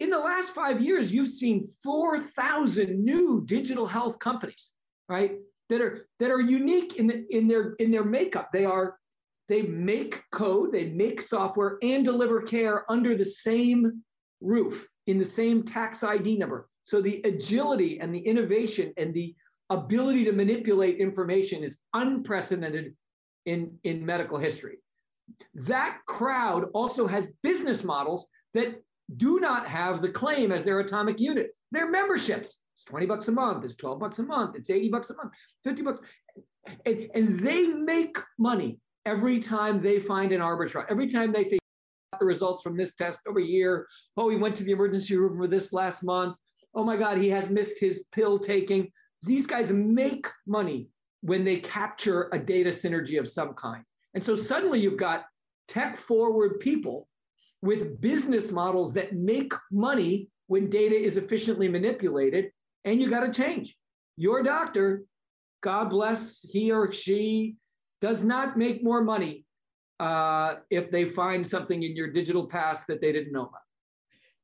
In 0.00 0.10
the 0.10 0.18
last 0.18 0.54
five 0.54 0.80
years, 0.80 1.12
you've 1.12 1.28
seen 1.28 1.68
4,000 1.82 3.04
new 3.04 3.42
digital 3.44 3.86
health 3.86 4.18
companies, 4.18 4.72
right? 5.08 5.32
That 5.68 5.80
are 5.80 6.08
that 6.18 6.30
are 6.30 6.40
unique 6.40 6.96
in 6.96 7.06
the 7.06 7.24
in 7.30 7.46
their 7.46 7.74
in 7.78 7.90
their 7.90 8.04
makeup. 8.04 8.50
They 8.52 8.64
are 8.64 8.98
they 9.48 9.62
make 9.62 10.22
code, 10.32 10.72
they 10.72 10.86
make 10.90 11.20
software 11.20 11.78
and 11.82 12.04
deliver 12.04 12.42
care 12.42 12.90
under 12.90 13.16
the 13.16 13.24
same 13.24 14.02
roof 14.40 14.86
in 15.06 15.18
the 15.18 15.24
same 15.24 15.62
tax 15.62 16.02
ID 16.02 16.36
number. 16.36 16.68
So 16.84 17.00
the 17.00 17.22
agility 17.24 18.00
and 18.00 18.14
the 18.14 18.18
innovation 18.18 18.92
and 18.96 19.14
the 19.14 19.34
ability 19.70 20.24
to 20.24 20.32
manipulate 20.32 20.98
information 20.98 21.62
is 21.62 21.78
unprecedented 21.94 22.94
in, 23.46 23.78
in 23.84 24.04
medical 24.04 24.38
history. 24.38 24.76
That 25.54 25.98
crowd 26.06 26.66
also 26.74 27.06
has 27.06 27.28
business 27.42 27.84
models 27.84 28.26
that 28.54 28.82
do 29.16 29.40
not 29.40 29.66
have 29.66 30.02
the 30.02 30.10
claim 30.10 30.52
as 30.52 30.64
their 30.64 30.80
atomic 30.80 31.20
unit. 31.20 31.50
Their 31.70 31.90
memberships. 31.90 32.60
It's 32.74 32.84
20 32.84 33.06
bucks 33.06 33.28
a 33.28 33.32
month, 33.32 33.64
it's 33.64 33.76
12 33.76 33.98
bucks 33.98 34.18
a 34.18 34.22
month, 34.22 34.56
it's 34.56 34.70
80 34.70 34.88
bucks 34.88 35.10
a 35.10 35.14
month, 35.14 35.32
50 35.64 35.82
bucks. 35.82 36.02
And, 36.86 37.08
and 37.14 37.40
they 37.40 37.66
make 37.66 38.16
money 38.38 38.78
every 39.04 39.40
time 39.40 39.82
they 39.82 39.98
find 39.98 40.32
an 40.32 40.40
arbitrage. 40.40 40.86
Every 40.88 41.08
time 41.08 41.32
they 41.32 41.44
say 41.44 41.58
the 42.18 42.26
results 42.26 42.62
from 42.62 42.76
this 42.76 42.94
test 42.94 43.20
over 43.26 43.40
here. 43.40 43.86
Oh, 44.16 44.28
he 44.28 44.36
went 44.36 44.56
to 44.56 44.64
the 44.64 44.72
emergency 44.72 45.16
room 45.16 45.36
for 45.36 45.46
this 45.46 45.72
last 45.72 46.02
month. 46.02 46.36
Oh 46.74 46.84
my 46.84 46.96
God, 46.96 47.18
he 47.18 47.28
has 47.30 47.48
missed 47.50 47.78
his 47.80 48.06
pill 48.12 48.38
taking. 48.38 48.90
These 49.22 49.46
guys 49.46 49.70
make 49.70 50.26
money 50.46 50.88
when 51.20 51.44
they 51.44 51.56
capture 51.56 52.28
a 52.32 52.38
data 52.38 52.70
synergy 52.70 53.18
of 53.18 53.28
some 53.28 53.54
kind. 53.54 53.84
And 54.14 54.22
so 54.22 54.34
suddenly 54.34 54.80
you've 54.80 54.96
got 54.96 55.24
tech 55.68 55.96
forward 55.96 56.60
people 56.60 57.08
with 57.62 58.00
business 58.00 58.50
models 58.50 58.92
that 58.94 59.14
make 59.14 59.52
money 59.70 60.28
when 60.48 60.68
data 60.68 60.96
is 60.96 61.16
efficiently 61.16 61.68
manipulated, 61.68 62.50
and 62.84 63.00
you 63.00 63.08
got 63.08 63.20
to 63.20 63.32
change. 63.32 63.76
Your 64.16 64.42
doctor, 64.42 65.04
God 65.62 65.88
bless 65.88 66.44
he 66.48 66.72
or 66.72 66.90
she, 66.90 67.56
does 68.00 68.24
not 68.24 68.58
make 68.58 68.82
more 68.82 69.02
money 69.02 69.46
uh, 70.00 70.56
if 70.70 70.90
they 70.90 71.04
find 71.04 71.46
something 71.46 71.84
in 71.84 71.94
your 71.94 72.08
digital 72.08 72.46
past 72.46 72.88
that 72.88 73.00
they 73.00 73.12
didn't 73.12 73.32
know 73.32 73.42
about. 73.42 73.60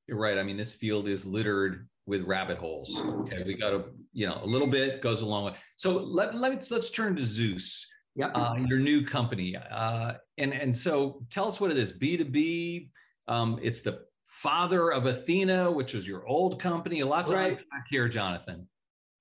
You're 0.07 0.19
right. 0.19 0.39
I 0.39 0.45
mean, 0.45 0.57
this 0.57 0.75
field 0.75 1.09
is 1.09 1.27
littered 1.27 1.89
with 2.07 2.23
rabbit 2.23 2.57
holes. 2.57 3.03
Okay, 3.05 3.43
we 3.45 3.55
got 3.55 3.71
to, 3.71 3.85
you 4.19 4.27
know, 4.27 4.41
a 4.43 4.47
little 4.47 4.67
bit 4.67 5.01
goes 5.01 5.23
a 5.23 5.27
long 5.27 5.45
way. 5.45 5.55
So 5.77 5.97
let 5.97 6.35
let's 6.35 6.73
let's 6.73 6.91
turn 6.91 7.15
to 7.15 7.23
Zus. 7.23 7.87
Yeah. 8.17 8.27
Uh, 8.35 8.57
your 8.67 8.81
new 8.81 9.07
company, 9.07 9.55
uh, 9.57 10.15
and 10.39 10.53
and 10.53 10.77
so 10.77 11.23
tell 11.31 11.47
us 11.47 11.61
what 11.61 11.71
it 11.71 11.79
is. 11.79 11.93
B 11.93 12.17
two 12.17 12.25
B. 12.25 12.91
Um, 13.29 13.61
it's 13.63 13.81
the 13.81 14.01
father 14.27 14.91
of 14.91 15.07
Athena, 15.07 15.71
which 15.71 15.95
was 15.95 16.09
your 16.09 16.27
old 16.27 16.61
company. 16.61 16.99
A 16.99 17.07
lot 17.07 17.29
to 17.29 17.35
right. 17.35 17.53
unpack 17.53 17.87
here, 17.89 18.09
Jonathan. 18.09 18.67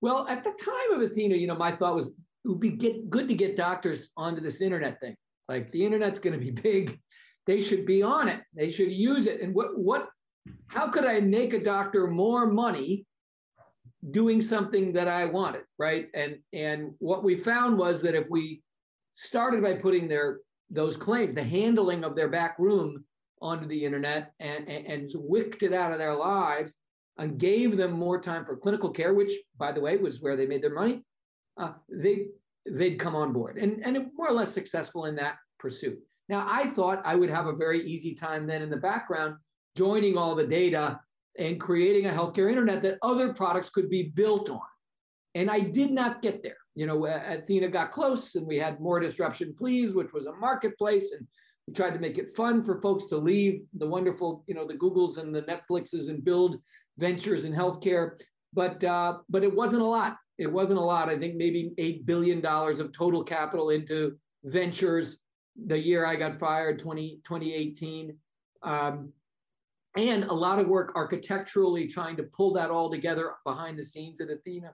Well, 0.01 0.27
at 0.27 0.43
the 0.43 0.51
time 0.51 0.99
of 0.99 1.11
Athena, 1.11 1.35
you 1.35 1.45
know, 1.45 1.55
my 1.55 1.71
thought 1.71 1.93
was 1.93 2.07
it 2.07 2.15
would 2.45 2.59
be 2.59 2.71
get, 2.71 3.07
good 3.07 3.27
to 3.27 3.35
get 3.35 3.55
doctors 3.55 4.09
onto 4.17 4.41
this 4.41 4.61
internet 4.61 4.99
thing. 4.99 5.15
Like 5.47 5.71
the 5.71 5.85
internet's 5.85 6.19
going 6.19 6.39
to 6.39 6.43
be 6.43 6.51
big. 6.69 6.99
They 7.45 7.61
should 7.61 7.85
be 7.85 8.01
on 8.01 8.27
it. 8.27 8.41
They 8.55 8.71
should 8.71 8.91
use 8.91 9.27
it. 9.27 9.41
And 9.41 9.53
what 9.53 9.77
what 9.77 10.09
how 10.67 10.87
could 10.87 11.05
I 11.05 11.19
make 11.19 11.53
a 11.53 11.63
doctor 11.63 12.07
more 12.07 12.47
money 12.47 13.05
doing 14.11 14.41
something 14.41 14.93
that 14.93 15.07
I 15.07 15.25
wanted, 15.25 15.63
right? 15.77 16.07
And 16.13 16.37
and 16.53 16.93
what 16.99 17.23
we 17.23 17.35
found 17.35 17.77
was 17.77 18.01
that 18.01 18.15
if 18.15 18.27
we 18.29 18.61
started 19.15 19.61
by 19.61 19.73
putting 19.73 20.07
their 20.07 20.39
those 20.69 20.97
claims, 20.97 21.33
the 21.33 21.43
handling 21.43 22.03
of 22.03 22.15
their 22.15 22.27
back 22.27 22.59
room 22.59 23.03
onto 23.41 23.67
the 23.67 23.85
internet 23.85 24.33
and, 24.39 24.67
and, 24.67 24.85
and 24.85 25.11
wicked 25.15 25.63
it 25.63 25.73
out 25.73 25.91
of 25.91 25.99
their 25.99 26.15
lives 26.15 26.77
and 27.17 27.39
gave 27.39 27.77
them 27.77 27.91
more 27.91 28.19
time 28.19 28.45
for 28.45 28.57
clinical 28.57 28.89
care, 28.89 29.13
which 29.13 29.31
by 29.57 29.71
the 29.71 29.79
way 29.79 29.97
was 29.97 30.21
where 30.21 30.35
they 30.35 30.45
made 30.45 30.61
their 30.61 30.73
money, 30.73 31.03
uh, 31.57 31.71
they 31.89 32.27
they'd 32.69 32.99
come 32.99 33.15
on 33.15 33.31
board 33.31 33.57
and, 33.57 33.83
and 33.85 34.11
more 34.15 34.27
or 34.27 34.33
less 34.33 34.53
successful 34.53 35.05
in 35.05 35.15
that 35.15 35.35
pursuit. 35.59 35.97
Now, 36.29 36.45
I 36.49 36.67
thought 36.67 37.01
I 37.05 37.15
would 37.15 37.29
have 37.29 37.47
a 37.47 37.55
very 37.55 37.87
easy 37.87 38.13
time 38.13 38.45
then 38.45 38.61
in 38.61 38.69
the 38.69 38.77
background 38.77 39.35
joining 39.75 40.17
all 40.17 40.35
the 40.35 40.45
data 40.45 40.99
and 41.37 41.59
creating 41.59 42.07
a 42.07 42.13
healthcare 42.13 42.49
internet 42.49 42.81
that 42.83 42.97
other 43.01 43.33
products 43.33 43.69
could 43.69 43.89
be 43.89 44.03
built 44.03 44.49
on. 44.49 44.59
And 45.35 45.51
I 45.51 45.59
did 45.59 45.91
not 45.91 46.21
get 46.21 46.41
there. 46.41 46.57
You 46.75 46.85
know, 46.87 47.05
Athena 47.05 47.69
got 47.69 47.91
close 47.91 48.35
and 48.35 48.47
we 48.47 48.57
had 48.57 48.79
more 48.79 48.99
disruption, 48.99 49.53
please, 49.57 49.93
which 49.93 50.13
was 50.13 50.25
a 50.25 50.33
marketplace. 50.33 51.11
And 51.11 51.27
we 51.67 51.73
tried 51.73 51.93
to 51.93 51.99
make 51.99 52.17
it 52.17 52.35
fun 52.35 52.63
for 52.63 52.81
folks 52.81 53.05
to 53.05 53.17
leave 53.17 53.61
the 53.77 53.87
wonderful, 53.87 54.43
you 54.47 54.55
know, 54.55 54.65
the 54.65 54.75
Googles 54.75 55.17
and 55.17 55.33
the 55.33 55.43
Netflixes 55.43 56.09
and 56.09 56.23
build 56.23 56.57
ventures 56.97 57.45
in 57.45 57.53
healthcare. 57.53 58.19
But 58.53 58.83
uh, 58.83 59.17
but 59.29 59.43
it 59.43 59.53
wasn't 59.53 59.81
a 59.81 59.85
lot. 59.85 60.17
It 60.37 60.51
wasn't 60.51 60.79
a 60.79 60.83
lot. 60.83 61.09
I 61.09 61.17
think 61.17 61.35
maybe 61.35 61.71
$8 61.77 62.05
billion 62.05 62.45
of 62.45 62.91
total 62.91 63.23
capital 63.23 63.71
into 63.71 64.17
ventures 64.43 65.19
the 65.65 65.77
year 65.77 66.05
I 66.05 66.15
got 66.15 66.39
fired, 66.39 66.79
20, 66.79 67.21
2018. 67.23 68.15
Um, 68.63 69.11
and 69.97 70.23
a 70.25 70.33
lot 70.33 70.59
of 70.59 70.67
work 70.67 70.93
architecturally 70.95 71.87
trying 71.87 72.15
to 72.17 72.23
pull 72.23 72.53
that 72.53 72.69
all 72.69 72.89
together 72.89 73.33
behind 73.45 73.77
the 73.77 73.83
scenes 73.83 74.21
at 74.21 74.29
Athena. 74.29 74.73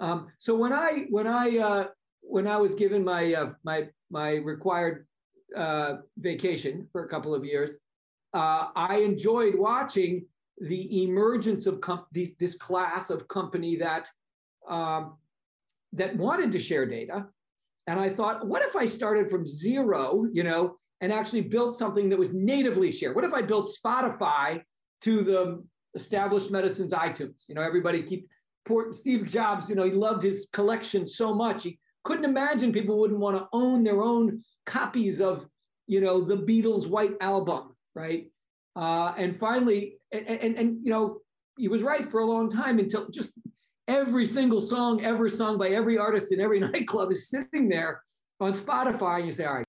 Um, 0.00 0.28
so 0.38 0.54
when 0.56 0.72
I 0.72 1.06
when 1.10 1.26
I 1.26 1.58
uh, 1.58 1.86
when 2.20 2.46
I 2.46 2.56
was 2.56 2.74
given 2.74 3.04
my 3.04 3.34
uh, 3.34 3.52
my 3.64 3.88
my 4.10 4.34
required 4.36 5.06
uh, 5.56 5.96
vacation 6.18 6.88
for 6.92 7.04
a 7.04 7.08
couple 7.08 7.34
of 7.34 7.44
years, 7.44 7.76
uh, 8.34 8.68
I 8.74 8.96
enjoyed 8.96 9.54
watching 9.54 10.26
the 10.58 11.04
emergence 11.04 11.66
of 11.66 11.82
these, 12.12 12.30
this 12.38 12.54
class 12.54 13.10
of 13.10 13.28
company 13.28 13.76
that 13.76 14.08
um, 14.68 15.16
that 15.92 16.16
wanted 16.16 16.52
to 16.52 16.60
share 16.60 16.86
data. 16.86 17.26
And 17.86 18.00
I 18.00 18.08
thought, 18.10 18.46
what 18.46 18.62
if 18.62 18.74
I 18.74 18.84
started 18.84 19.30
from 19.30 19.46
zero, 19.46 20.26
you 20.32 20.42
know, 20.42 20.76
and 21.00 21.12
actually 21.12 21.42
built 21.42 21.76
something 21.76 22.08
that 22.08 22.18
was 22.18 22.32
natively 22.32 22.90
shared? 22.90 23.14
What 23.14 23.24
if 23.24 23.32
I 23.32 23.42
built 23.42 23.70
Spotify 23.70 24.62
to 25.02 25.22
the 25.22 25.64
established 25.94 26.50
medicines 26.50 26.92
iTunes? 26.92 27.44
You 27.48 27.54
know, 27.54 27.62
everybody 27.62 28.02
keep 28.02 28.28
poor 28.66 28.92
Steve 28.92 29.26
Jobs, 29.26 29.68
you 29.68 29.76
know, 29.76 29.84
he 29.84 29.92
loved 29.92 30.22
his 30.22 30.48
collection 30.52 31.06
so 31.06 31.34
much. 31.34 31.62
He 31.62 31.78
couldn't 32.04 32.24
imagine 32.24 32.72
people 32.72 32.98
wouldn't 32.98 33.20
want 33.20 33.36
to 33.36 33.46
own 33.52 33.84
their 33.84 34.02
own 34.02 34.42
copies 34.66 35.20
of, 35.20 35.46
you 35.86 36.00
know, 36.00 36.20
the 36.20 36.36
Beatles' 36.36 36.88
White 36.88 37.14
Album, 37.20 37.74
right? 37.94 38.30
Uh, 38.74 39.14
and 39.16 39.34
finally, 39.34 39.98
and, 40.12 40.26
and, 40.26 40.56
and 40.56 40.78
you 40.82 40.90
know, 40.90 41.20
he 41.56 41.68
was 41.68 41.82
right 41.82 42.10
for 42.10 42.20
a 42.20 42.26
long 42.26 42.50
time 42.50 42.78
until 42.78 43.08
just 43.08 43.32
every 43.88 44.26
single 44.26 44.60
song 44.60 45.02
ever 45.04 45.28
sung 45.28 45.56
by 45.56 45.68
every 45.68 45.96
artist 45.96 46.32
in 46.32 46.40
every 46.40 46.60
nightclub 46.72 47.10
is 47.10 47.30
sitting 47.30 47.68
there 47.68 48.02
on 48.40 48.52
Spotify, 48.52 49.16
and 49.16 49.26
you 49.26 49.32
say, 49.32 49.44
all 49.44 49.54
right, 49.54 49.65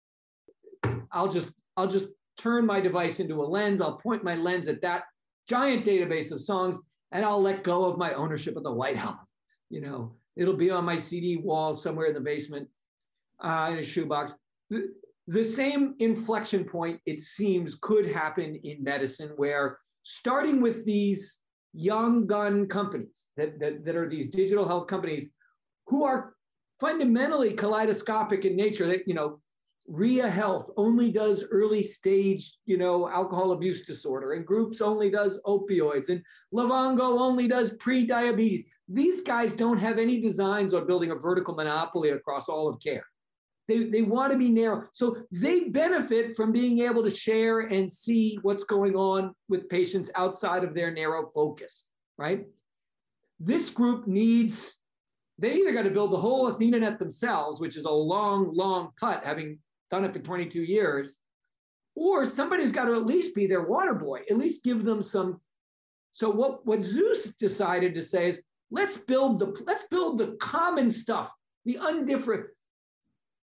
I'll 1.11 1.29
just 1.29 1.49
I'll 1.75 1.87
just 1.87 2.07
turn 2.37 2.65
my 2.65 2.79
device 2.79 3.19
into 3.19 3.41
a 3.41 3.45
lens. 3.45 3.81
I'll 3.81 3.97
point 3.97 4.23
my 4.23 4.35
lens 4.35 4.67
at 4.67 4.81
that 4.81 5.03
giant 5.47 5.85
database 5.85 6.31
of 6.31 6.41
songs, 6.41 6.81
and 7.11 7.25
I'll 7.25 7.41
let 7.41 7.63
go 7.63 7.85
of 7.85 7.97
my 7.97 8.13
ownership 8.13 8.55
of 8.55 8.63
the 8.63 8.71
White 8.71 8.97
Album. 8.97 9.25
You 9.69 9.81
know, 9.81 10.15
it'll 10.35 10.55
be 10.55 10.69
on 10.69 10.85
my 10.85 10.95
CD 10.95 11.37
wall 11.37 11.73
somewhere 11.73 12.07
in 12.07 12.13
the 12.13 12.19
basement 12.19 12.67
uh, 13.43 13.69
in 13.71 13.79
a 13.79 13.83
shoebox. 13.83 14.35
the 14.69 15.43
same 15.43 15.95
inflection 15.99 16.63
point, 16.63 16.99
it 17.05 17.19
seems, 17.19 17.75
could 17.81 18.07
happen 18.07 18.55
in 18.63 18.83
medicine 18.83 19.31
where 19.35 19.79
starting 20.03 20.61
with 20.61 20.85
these 20.85 21.39
young 21.73 22.25
gun 22.25 22.67
companies 22.67 23.25
that, 23.35 23.59
that, 23.59 23.83
that 23.83 23.95
are 23.95 24.09
these 24.09 24.29
digital 24.29 24.67
health 24.67 24.87
companies 24.87 25.29
who 25.87 26.03
are 26.03 26.33
fundamentally 26.79 27.53
kaleidoscopic 27.53 28.45
in 28.45 28.55
nature 28.55 28.87
that, 28.87 29.07
you 29.07 29.13
know, 29.13 29.39
RIA 29.87 30.29
Health 30.29 30.69
only 30.75 31.11
does 31.11 31.45
early 31.49 31.81
stage, 31.81 32.57
you 32.65 32.77
know, 32.77 33.09
alcohol 33.09 33.51
abuse 33.51 33.85
disorder, 33.85 34.33
and 34.33 34.45
Groups 34.45 34.81
only 34.81 35.09
does 35.09 35.39
opioids, 35.45 36.09
and 36.09 36.21
Livongo 36.53 37.19
only 37.19 37.47
does 37.47 37.71
pre-diabetes. 37.79 38.65
These 38.89 39.21
guys 39.21 39.53
don't 39.53 39.77
have 39.77 39.97
any 39.97 40.19
designs 40.19 40.73
on 40.73 40.87
building 40.87 41.11
a 41.11 41.15
vertical 41.15 41.55
monopoly 41.55 42.09
across 42.09 42.49
all 42.49 42.67
of 42.67 42.81
care. 42.81 43.05
They, 43.67 43.85
they 43.85 44.01
want 44.01 44.31
to 44.31 44.37
be 44.37 44.49
narrow. 44.49 44.87
So 44.93 45.17
they 45.31 45.65
benefit 45.65 46.35
from 46.35 46.51
being 46.51 46.79
able 46.79 47.03
to 47.03 47.09
share 47.09 47.61
and 47.61 47.89
see 47.89 48.39
what's 48.41 48.63
going 48.63 48.95
on 48.95 49.33
with 49.49 49.67
patients 49.67 50.09
outside 50.15 50.63
of 50.63 50.73
their 50.73 50.91
narrow 50.91 51.29
focus, 51.33 51.85
right? 52.17 52.45
This 53.39 53.69
group 53.69 54.07
needs, 54.07 54.77
they 55.37 55.55
either 55.55 55.73
got 55.73 55.83
to 55.83 55.91
build 55.91 56.11
the 56.11 56.17
whole 56.17 56.51
AthenaNet 56.51 56.97
themselves, 56.97 57.59
which 57.59 57.75
is 57.75 57.85
a 57.85 57.91
long, 57.91 58.53
long 58.53 58.91
cut, 58.97 59.25
having 59.25 59.59
done 59.89 60.05
it 60.05 60.13
for 60.13 60.19
22 60.19 60.63
years, 60.63 61.17
or 61.95 62.25
somebody's 62.25 62.71
got 62.71 62.85
to 62.85 62.95
at 62.95 63.05
least 63.05 63.33
be 63.33 63.47
their 63.47 63.63
water 63.63 63.93
boy, 63.93 64.21
at 64.29 64.37
least 64.37 64.63
give 64.63 64.85
them 64.85 65.01
some. 65.01 65.41
So 66.13 66.29
what, 66.29 66.65
what 66.65 66.83
Zus 66.83 67.35
decided 67.39 67.95
to 67.95 68.01
say 68.01 68.29
is, 68.29 68.41
let's 68.71 68.97
build 68.97 69.39
the 69.39 69.55
let's 69.65 69.83
build 69.83 70.17
the 70.17 70.35
common 70.39 70.91
stuff, 70.91 71.33
the 71.65 71.75
undifferent. 71.75 72.45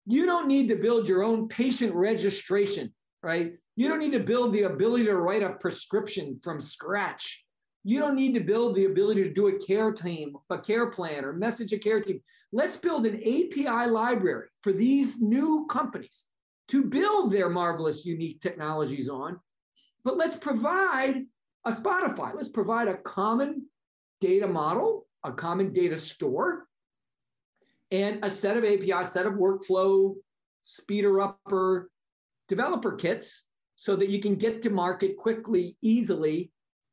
You 0.05 0.25
don't 0.25 0.47
need 0.47 0.67
to 0.69 0.75
build 0.75 1.07
your 1.07 1.23
own 1.23 1.47
patient 1.47 1.95
registration, 1.95 2.93
right? 3.23 3.53
You 3.75 3.89
don't 3.89 3.99
need 3.99 4.11
to 4.11 4.19
build 4.19 4.53
the 4.53 4.63
ability 4.63 5.05
to 5.05 5.15
write 5.15 5.43
a 5.43 5.53
prescription 5.53 6.39
from 6.43 6.61
scratch. 6.61 7.44
You 7.87 7.99
don't 7.99 8.15
need 8.15 8.33
to 8.33 8.39
build 8.39 8.73
the 8.73 8.85
ability 8.85 9.21
to 9.25 9.29
do 9.31 9.47
a 9.47 9.59
care 9.59 9.91
team, 9.91 10.35
a 10.49 10.57
care 10.57 10.87
plan, 10.87 11.23
or 11.23 11.33
message 11.33 11.71
a 11.71 11.77
care 11.77 12.01
team. 12.01 12.19
Let's 12.51 12.75
build 12.75 13.05
an 13.05 13.17
API 13.17 13.91
library 13.91 14.47
for 14.63 14.73
these 14.73 15.21
new 15.21 15.67
companies 15.67 16.25
to 16.69 16.83
build 16.83 17.31
their 17.31 17.47
marvelous, 17.47 18.03
unique 18.03 18.41
technologies 18.41 19.07
on. 19.07 19.39
But 20.03 20.17
let's 20.17 20.35
provide 20.35 21.25
a 21.63 21.71
Spotify. 21.71 22.33
Let's 22.33 22.49
provide 22.49 22.87
a 22.87 22.97
common 22.97 23.67
data 24.19 24.47
model, 24.47 25.05
a 25.23 25.31
common 25.31 25.71
data 25.71 25.95
store, 25.95 26.65
and 27.91 28.25
a 28.25 28.31
set 28.31 28.57
of 28.57 28.63
API, 28.63 29.05
set 29.05 29.27
of 29.27 29.33
workflow, 29.33 30.15
speeder 30.63 31.21
upper 31.21 31.91
developer 32.47 32.93
kits 32.93 33.45
so 33.75 33.95
that 33.95 34.09
you 34.09 34.19
can 34.19 34.33
get 34.33 34.63
to 34.63 34.71
market 34.71 35.17
quickly, 35.17 35.77
easily, 35.83 36.51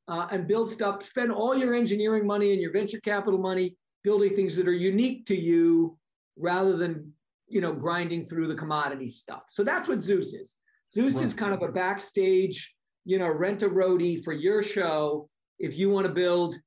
uh, 0.09 0.27
and 0.31 0.47
build 0.47 0.71
stuff. 0.71 1.03
Spend 1.05 1.33
all 1.33 1.57
your 1.57 1.75
engineering 1.75 2.27
money 2.27 2.53
and 2.53 2.61
your 2.61 2.73
venture 2.73 3.01
capital 3.01 3.39
money 3.39 3.77
building 4.05 4.35
things 4.35 4.57
that 4.57 4.69
are 4.69 4.73
unique 4.73 5.27
to 5.27 5.37
you 5.37 5.97
rather 6.37 6.77
than 6.77 7.13
you 7.49 7.61
know 7.61 7.73
grinding 7.73 8.25
through 8.25 8.49
the 8.49 8.55
commodity 8.55 9.09
stuff. 9.09 9.43
So 9.49 9.63
that's 9.63 9.89
what 9.89 10.03
Zus 10.03 10.35
is. 10.35 10.57
Zus 10.93 11.15
right. 11.15 11.25
is 11.25 11.35
kind 11.35 11.55
of 11.55 11.63
a 11.63 11.69
backstage, 11.69 12.75
you 13.05 13.19
know, 13.19 13.29
rent 13.29 13.63
a 13.63 13.69
roadie 13.69 14.23
for 14.23 14.33
your 14.33 14.63
show 14.63 15.29
if 15.59 15.77
you 15.77 15.91
want 15.91 16.07
to 16.07 16.13
build 16.13 16.59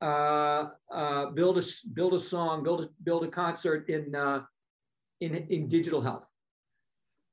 uh, 0.00 0.68
uh, 0.92 1.26
build 1.30 1.58
a 1.58 1.62
build 1.92 2.14
a 2.14 2.20
song, 2.20 2.62
build 2.62 2.84
a 2.84 2.88
build 3.02 3.24
a 3.24 3.28
concert 3.28 3.88
in 3.88 4.14
uh, 4.14 4.40
in 5.20 5.34
in 5.34 5.68
digital 5.68 6.00
health. 6.00 6.24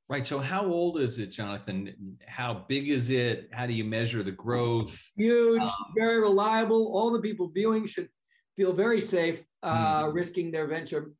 Right. 0.08 0.24
So, 0.24 0.38
how 0.38 0.64
old 0.64 1.00
is 1.00 1.18
it, 1.18 1.32
Jonathan? 1.32 2.16
How 2.28 2.64
big 2.68 2.88
is 2.88 3.10
it? 3.10 3.48
How 3.52 3.66
do 3.66 3.72
you 3.72 3.82
measure 3.82 4.22
the 4.22 4.30
growth? 4.30 4.96
Huge, 5.16 5.62
um, 5.62 5.70
very 5.96 6.20
reliable. 6.20 6.92
All 6.94 7.10
the 7.10 7.20
people 7.20 7.48
viewing 7.48 7.86
should 7.86 8.08
feel 8.56 8.72
very 8.72 9.00
safe, 9.00 9.42
uh, 9.64 10.04
mm-hmm. 10.04 10.14
risking 10.14 10.52
their 10.52 10.68
venture 10.68 11.10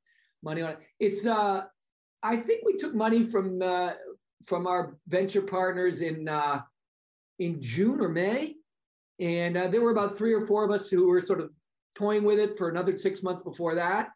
money 0.43 0.63
on 0.63 0.71
it. 0.71 0.79
It's. 1.01 1.27
Uh, 1.27 1.65
I 2.23 2.37
think 2.37 2.65
we 2.65 2.77
took 2.77 2.95
money 2.95 3.29
from 3.29 3.61
uh, 3.61 3.95
from 4.47 4.69
our 4.69 4.97
venture 5.09 5.43
partners 5.43 6.01
in 6.01 6.29
uh, 6.29 6.61
in 7.41 7.61
June 7.61 8.01
or 8.01 8.09
May, 8.09 8.55
and 9.19 9.57
uh, 9.57 9.67
there 9.67 9.81
were 9.81 9.91
about 9.91 10.17
three 10.17 10.33
or 10.33 10.47
four 10.47 10.65
of 10.65 10.71
us 10.71 10.89
who 10.89 11.09
were 11.09 11.21
sort 11.21 11.41
of 11.41 11.51
toying 11.97 12.23
with 12.23 12.39
it 12.39 12.57
for 12.57 12.69
another 12.69 12.97
six 12.97 13.25
months 13.25 13.43
before 13.43 13.75
that. 13.75 14.11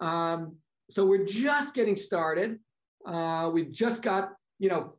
Um, 0.00 0.56
so 0.90 1.04
we're 1.04 1.24
just 1.24 1.74
getting 1.74 1.96
started. 1.96 2.58
Uh, 3.08 3.50
we've 3.50 3.72
just 3.72 4.02
got, 4.02 4.32
you 4.58 4.68
know, 4.68 4.94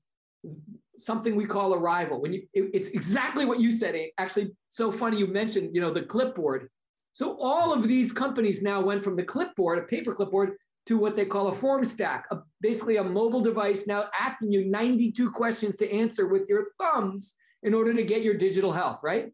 something 0.97 1.35
we 1.35 1.45
call 1.45 1.73
arrival. 1.73 2.21
When 2.21 2.33
you, 2.33 2.47
it, 2.53 2.71
it's 2.73 2.89
exactly 2.89 3.45
what 3.45 3.59
you 3.59 3.71
said. 3.71 3.95
Actually, 4.17 4.51
so 4.67 4.91
funny 4.91 5.17
you 5.17 5.27
mentioned, 5.27 5.75
you 5.75 5.81
know, 5.81 5.93
the 5.93 6.01
clipboard. 6.01 6.69
So 7.13 7.37
all 7.39 7.73
of 7.73 7.87
these 7.87 8.11
companies 8.11 8.61
now 8.61 8.81
went 8.81 9.03
from 9.03 9.15
the 9.15 9.23
clipboard, 9.23 9.79
a 9.79 9.83
paper 9.83 10.13
clipboard, 10.13 10.53
to 10.87 10.97
what 10.97 11.15
they 11.15 11.25
call 11.25 11.49
a 11.49 11.55
Formstack, 11.55 12.23
a, 12.31 12.39
basically 12.61 12.97
a 12.97 13.03
mobile 13.03 13.41
device 13.41 13.85
now 13.85 14.05
asking 14.19 14.51
you 14.51 14.65
92 14.65 15.29
questions 15.31 15.77
to 15.77 15.91
answer 15.91 16.27
with 16.27 16.49
your 16.49 16.69
thumbs 16.79 17.35
in 17.61 17.75
order 17.75 17.93
to 17.93 18.03
get 18.03 18.23
your 18.23 18.33
digital 18.33 18.71
health, 18.71 18.99
right? 19.03 19.31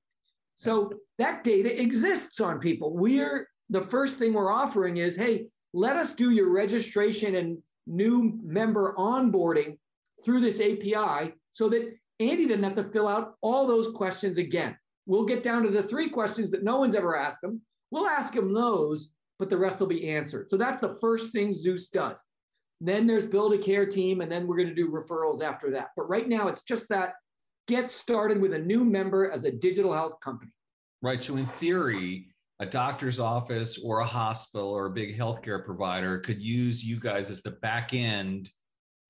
So 0.57 0.91
that 1.17 1.43
data 1.43 1.81
exists 1.81 2.41
on 2.41 2.59
people. 2.59 2.93
We're 2.93 3.47
the 3.69 3.81
first 3.81 4.17
thing 4.17 4.33
we're 4.33 4.51
offering 4.51 4.97
is, 4.97 5.15
hey, 5.15 5.47
let 5.73 5.95
us 5.95 6.13
do 6.13 6.31
your 6.31 6.51
registration 6.51 7.35
and 7.35 7.57
new 7.88 8.39
member 8.43 8.93
onboarding 8.98 9.78
through 10.24 10.41
this 10.41 10.60
API 10.60 11.34
so 11.54 11.69
that 11.69 11.93
Andy 12.19 12.45
didn't 12.45 12.63
have 12.63 12.76
to 12.76 12.91
fill 12.91 13.08
out 13.08 13.36
all 13.41 13.67
those 13.67 13.89
questions 13.89 14.38
again. 14.38 14.78
We'll 15.06 15.26
get 15.26 15.43
down 15.43 15.63
to 15.63 15.69
the 15.69 15.84
three 15.84 16.10
questions 16.10 16.50
that 16.52 16.63
no 16.63 16.78
one's 16.78 16.95
ever 16.95 17.15
asked 17.15 17.43
him. 17.43 17.62
We'll 17.91 18.08
ask 18.08 18.36
him 18.36 18.54
those, 18.54 19.10
but 19.38 19.50
the 19.50 19.58
rest 19.58 19.80
will 19.80 19.88
be 19.88 20.10
answered. 20.10 20.50
So 20.50 20.58
that's 20.58 20.80
the 20.80 20.98
first 21.00 21.32
thing 21.32 21.54
Zus 21.54 21.89
does. 21.89 22.24
Then 22.82 23.08
there's 23.08 23.26
build 23.26 23.54
a 23.54 23.58
care 23.58 23.86
team, 23.86 24.21
and 24.21 24.32
then 24.32 24.48
we're 24.48 24.58
going 24.58 24.69
to 24.69 24.76
do 24.76 24.89
referrals 24.89 25.41
after 25.41 25.71
that. 25.71 25.89
But 25.95 26.10
right 26.10 26.28
now, 26.28 26.48
it's 26.48 26.63
just 26.63 26.89
that 26.89 27.13
get 27.67 27.89
started 27.89 28.41
with 28.41 28.54
a 28.54 28.60
new 28.60 28.84
member 28.84 29.30
as 29.30 29.45
a 29.45 29.52
digital 29.52 29.93
health 29.93 30.19
company. 30.21 30.52
Right. 31.02 31.19
So, 31.19 31.38
in 31.38 31.45
theory, 31.45 32.28
a 32.60 32.65
doctor's 32.65 33.20
office 33.20 33.78
or 33.84 34.00
a 34.00 34.06
hospital 34.06 34.70
or 34.70 34.86
a 34.86 34.91
big 34.91 35.18
healthcare 35.18 35.63
provider 35.63 36.20
could 36.20 36.41
use 36.41 36.84
you 36.84 37.00
guys 37.00 37.30
as 37.30 37.41
the 37.41 37.52
back 37.52 37.94
end 37.94 38.50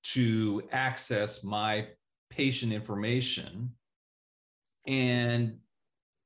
to 0.02 0.62
access 0.72 1.44
my 1.44 1.86
patient 2.30 2.72
information. 2.72 3.70
And 4.86 5.58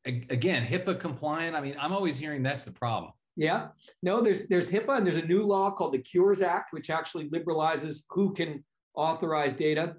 again, 0.07 0.67
HIPAA 0.67 0.99
compliant. 0.99 1.57
I 1.57 1.61
mean, 1.61 1.77
I'm 1.79 1.93
always 1.93 2.17
hearing 2.17 2.43
that's 2.43 2.65
the 2.65 2.73
problem. 2.73 3.13
Yeah. 3.37 3.69
No, 4.03 4.21
there's 4.21 4.47
there's 4.49 4.71
HIPAA 4.71 4.99
and 4.99 5.07
there's 5.07 5.17
a 5.17 5.23
new 5.23 5.43
law 5.43 5.71
called 5.71 5.95
the 5.95 5.99
Cures 5.99 6.43
Act, 6.43 6.73
which 6.73 6.91
actually 6.91 7.29
liberalizes 7.31 8.03
who 8.11 8.33
can 8.33 8.65
authorize 8.95 9.53
data. 9.53 9.97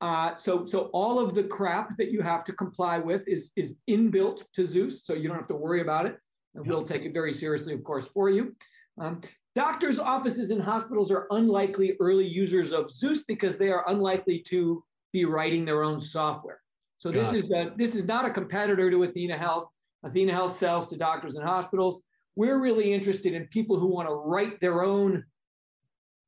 Uh, 0.00 0.36
so, 0.36 0.64
so 0.64 0.90
all 0.92 1.18
of 1.18 1.34
the 1.34 1.42
crap 1.42 1.96
that 1.98 2.10
you 2.10 2.22
have 2.22 2.44
to 2.44 2.52
comply 2.52 2.98
with 2.98 3.26
is, 3.26 3.50
is 3.56 3.74
inbuilt 3.90 4.44
to 4.54 4.64
Zus, 4.64 5.04
so 5.04 5.12
you 5.12 5.28
don't 5.28 5.36
have 5.36 5.48
to 5.48 5.56
worry 5.56 5.80
about 5.80 6.06
it. 6.06 6.18
We'll 6.66 6.82
take 6.82 7.04
it 7.04 7.12
very 7.12 7.32
seriously, 7.32 7.74
of 7.74 7.84
course, 7.84 8.08
for 8.08 8.30
you. 8.30 8.54
Um, 9.00 9.20
doctors' 9.54 9.98
offices 9.98 10.50
and 10.50 10.62
hospitals 10.62 11.10
are 11.10 11.26
unlikely 11.30 11.96
early 12.00 12.26
users 12.26 12.72
of 12.72 12.90
Zus 12.90 13.24
because 13.24 13.56
they 13.56 13.70
are 13.70 13.88
unlikely 13.88 14.40
to 14.48 14.82
be 15.12 15.24
writing 15.24 15.64
their 15.64 15.82
own 15.82 16.00
software. 16.00 16.60
So 16.98 17.10
this 17.12 17.32
is 17.32 17.50
a, 17.52 17.72
this 17.76 17.94
is 17.94 18.06
not 18.06 18.24
a 18.24 18.30
competitor 18.30 18.90
to 18.90 19.04
Athena 19.04 19.38
Health. 19.38 19.68
Athena 20.04 20.32
Health 20.32 20.56
sells 20.56 20.90
to 20.90 20.96
doctors 20.96 21.36
and 21.36 21.44
hospitals. 21.44 22.02
We're 22.34 22.58
really 22.58 22.92
interested 22.92 23.34
in 23.34 23.46
people 23.46 23.78
who 23.78 23.86
want 23.86 24.08
to 24.08 24.14
write 24.14 24.60
their 24.60 24.82
own 24.82 25.24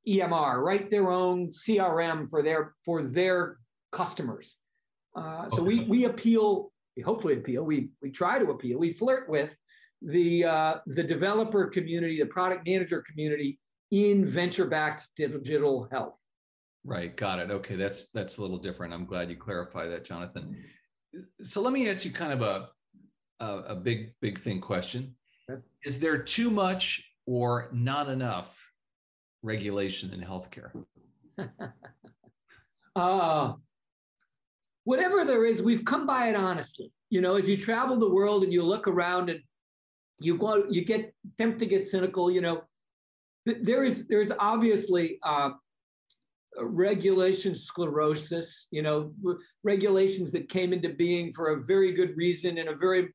EMR, 0.09 0.62
write 0.62 0.90
their 0.90 1.11
own 1.11 1.49
CRM 1.49 2.31
for 2.31 2.43
their 2.43 2.75
for 2.85 3.03
their 3.03 3.59
customers. 3.93 4.57
Uh, 5.14 5.49
so 5.51 5.62
okay. 5.62 5.62
we 5.62 5.81
we 5.85 6.05
appeal, 6.05 6.73
we 6.97 7.03
hopefully 7.03 7.35
appeal. 7.35 7.64
We 7.64 7.90
we 8.01 8.11
try 8.11 8.38
to 8.38 8.51
appeal. 8.51 8.79
We 8.79 8.93
flirt 8.93 9.29
with 9.29 9.55
the 10.03 10.45
uh, 10.45 10.75
the 10.87 11.03
developer 11.03 11.67
community, 11.67 12.19
the 12.19 12.27
product 12.27 12.67
manager 12.67 13.03
community 13.09 13.59
in 13.91 14.25
venture-backed 14.25 15.09
digital 15.17 15.89
health. 15.91 16.17
Right, 16.85 17.15
got 17.15 17.39
it. 17.39 17.51
Okay, 17.51 17.77
that's 17.77 18.09
that's 18.11 18.39
a 18.39 18.43
little 18.43 18.59
different. 18.59 18.95
I'm 18.95 19.05
glad 19.05 19.29
you 19.29 19.37
clarify 19.37 19.87
that, 19.89 20.05
Jonathan. 20.05 20.57
So 21.43 21.61
let 21.61 21.73
me 21.73 21.89
ask 21.91 22.05
you 22.05 22.11
kind 22.11 22.33
of 22.33 22.43
a 22.43 22.69
a, 23.41 23.59
a 23.69 23.75
big 23.75 24.15
big 24.21 24.41
thing 24.41 24.61
question. 24.61 25.15
Okay. 25.51 25.61
Is 25.85 25.99
there 25.99 26.19
too 26.19 26.51
much 26.51 27.05
or 27.27 27.69
not 27.73 28.09
enough 28.09 28.67
regulation 29.43 30.13
in 30.15 30.21
healthcare? 30.21 30.71
uh, 32.97 33.53
whatever 34.85 35.25
there 35.25 35.45
is, 35.45 35.63
we've 35.63 35.85
come 35.85 36.07
by 36.07 36.29
it 36.29 36.37
honestly. 36.37 36.93
You 37.11 37.21
know, 37.21 37.37
as 37.37 37.49
you 37.49 37.57
travel 37.57 37.99
the 37.99 38.09
world 38.09 38.45
and 38.45 38.53
you 38.53 38.63
look 38.63 38.87
around 38.87 39.29
and 39.29 39.41
you 40.21 40.37
go, 40.37 40.65
you 40.69 40.85
get 40.85 41.13
tempted 41.39 41.59
to 41.61 41.67
get 41.67 41.89
cynical. 41.89 42.31
You 42.31 42.43
know, 42.43 42.63
there 43.47 43.85
is 43.85 44.07
there's 44.07 44.31
obviously 44.39 45.19
uh, 45.23 45.51
regulation 46.61 47.55
sclerosis, 47.55 48.69
you 48.71 48.83
know, 48.83 49.13
regulations 49.63 50.31
that 50.33 50.49
came 50.49 50.73
into 50.73 50.91
being 50.91 51.33
for 51.33 51.49
a 51.49 51.65
very 51.65 51.93
good 51.93 52.17
reason 52.17 52.59
in 52.59 52.69
a 52.69 52.75
very 52.75 53.09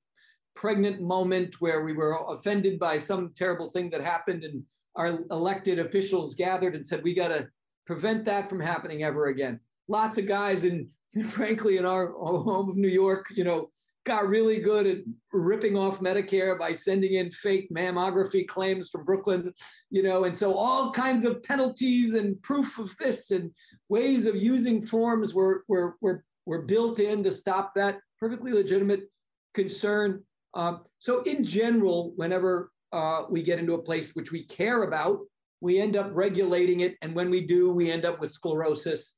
pregnant 0.55 1.01
moment 1.01 1.59
where 1.59 1.83
we 1.83 1.93
were 1.93 2.17
offended 2.29 2.79
by 2.79 2.97
some 2.97 3.31
terrible 3.35 3.69
thing 3.69 3.89
that 3.89 4.01
happened 4.01 4.43
and 4.43 4.63
our 4.95 5.19
elected 5.31 5.79
officials 5.79 6.35
gathered 6.35 6.75
and 6.75 6.85
said, 6.85 7.03
we 7.03 7.13
got 7.13 7.27
to 7.27 7.47
prevent 7.85 8.23
that 8.25 8.49
from 8.49 8.59
happening 8.59 9.03
ever 9.03 9.27
again. 9.27 9.59
Lots 9.87 10.17
of 10.17 10.25
guys 10.25 10.63
in, 10.63 10.89
frankly, 11.25 11.77
in 11.77 11.85
our 11.85 12.13
home 12.13 12.69
of 12.69 12.77
New 12.77 12.87
York, 12.87 13.27
you 13.35 13.43
know, 13.43 13.69
got 14.05 14.29
really 14.29 14.59
good 14.59 14.85
at 14.85 14.97
ripping 15.33 15.75
off 15.75 15.99
Medicare 15.99 16.57
by 16.57 16.71
sending 16.71 17.15
in 17.15 17.31
fake 17.31 17.69
mammography 17.71 18.47
claims 18.47 18.89
from 18.89 19.03
Brooklyn, 19.03 19.51
you 19.89 20.03
know, 20.03 20.23
and 20.25 20.37
so 20.37 20.53
all 20.53 20.91
kinds 20.91 21.25
of 21.25 21.41
penalties 21.43 22.13
and 22.13 22.41
proof 22.43 22.77
of 22.77 22.95
this 22.99 23.31
and 23.31 23.51
ways 23.89 24.27
of 24.27 24.35
using 24.35 24.81
forms 24.81 25.33
were, 25.33 25.63
were, 25.67 25.95
were, 26.01 26.23
were 26.45 26.61
built 26.61 26.99
in 26.99 27.23
to 27.23 27.31
stop 27.31 27.73
that 27.75 27.99
perfectly 28.19 28.53
legitimate 28.53 29.09
concern. 29.55 30.23
Um, 30.53 30.81
so 30.99 31.23
in 31.23 31.43
general, 31.43 32.13
whenever 32.15 32.71
uh, 32.93 33.23
we 33.29 33.41
get 33.41 33.59
into 33.59 33.73
a 33.73 33.81
place 33.81 34.15
which 34.15 34.31
we 34.31 34.45
care 34.45 34.83
about, 34.83 35.19
we 35.61 35.79
end 35.79 35.95
up 35.95 36.11
regulating 36.13 36.81
it. 36.81 36.95
And 37.01 37.15
when 37.15 37.31
we 37.31 37.41
do, 37.41 37.71
we 37.71 37.91
end 37.91 38.05
up 38.05 38.19
with 38.19 38.31
sclerosis 38.31 39.15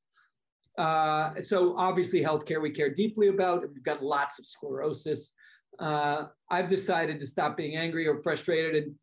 uh, 0.77 1.41
so 1.41 1.75
obviously 1.77 2.21
healthcare 2.21 2.61
we 2.61 2.69
care 2.69 2.89
deeply 2.89 3.27
about. 3.29 3.63
We've 3.73 3.83
got 3.83 4.03
lots 4.03 4.39
of 4.39 4.45
sclerosis. 4.45 5.33
Uh, 5.79 6.25
I've 6.49 6.67
decided 6.67 7.19
to 7.19 7.27
stop 7.27 7.57
being 7.57 7.77
angry 7.77 8.07
or 8.07 8.21
frustrated 8.21 8.83
and 8.83 8.95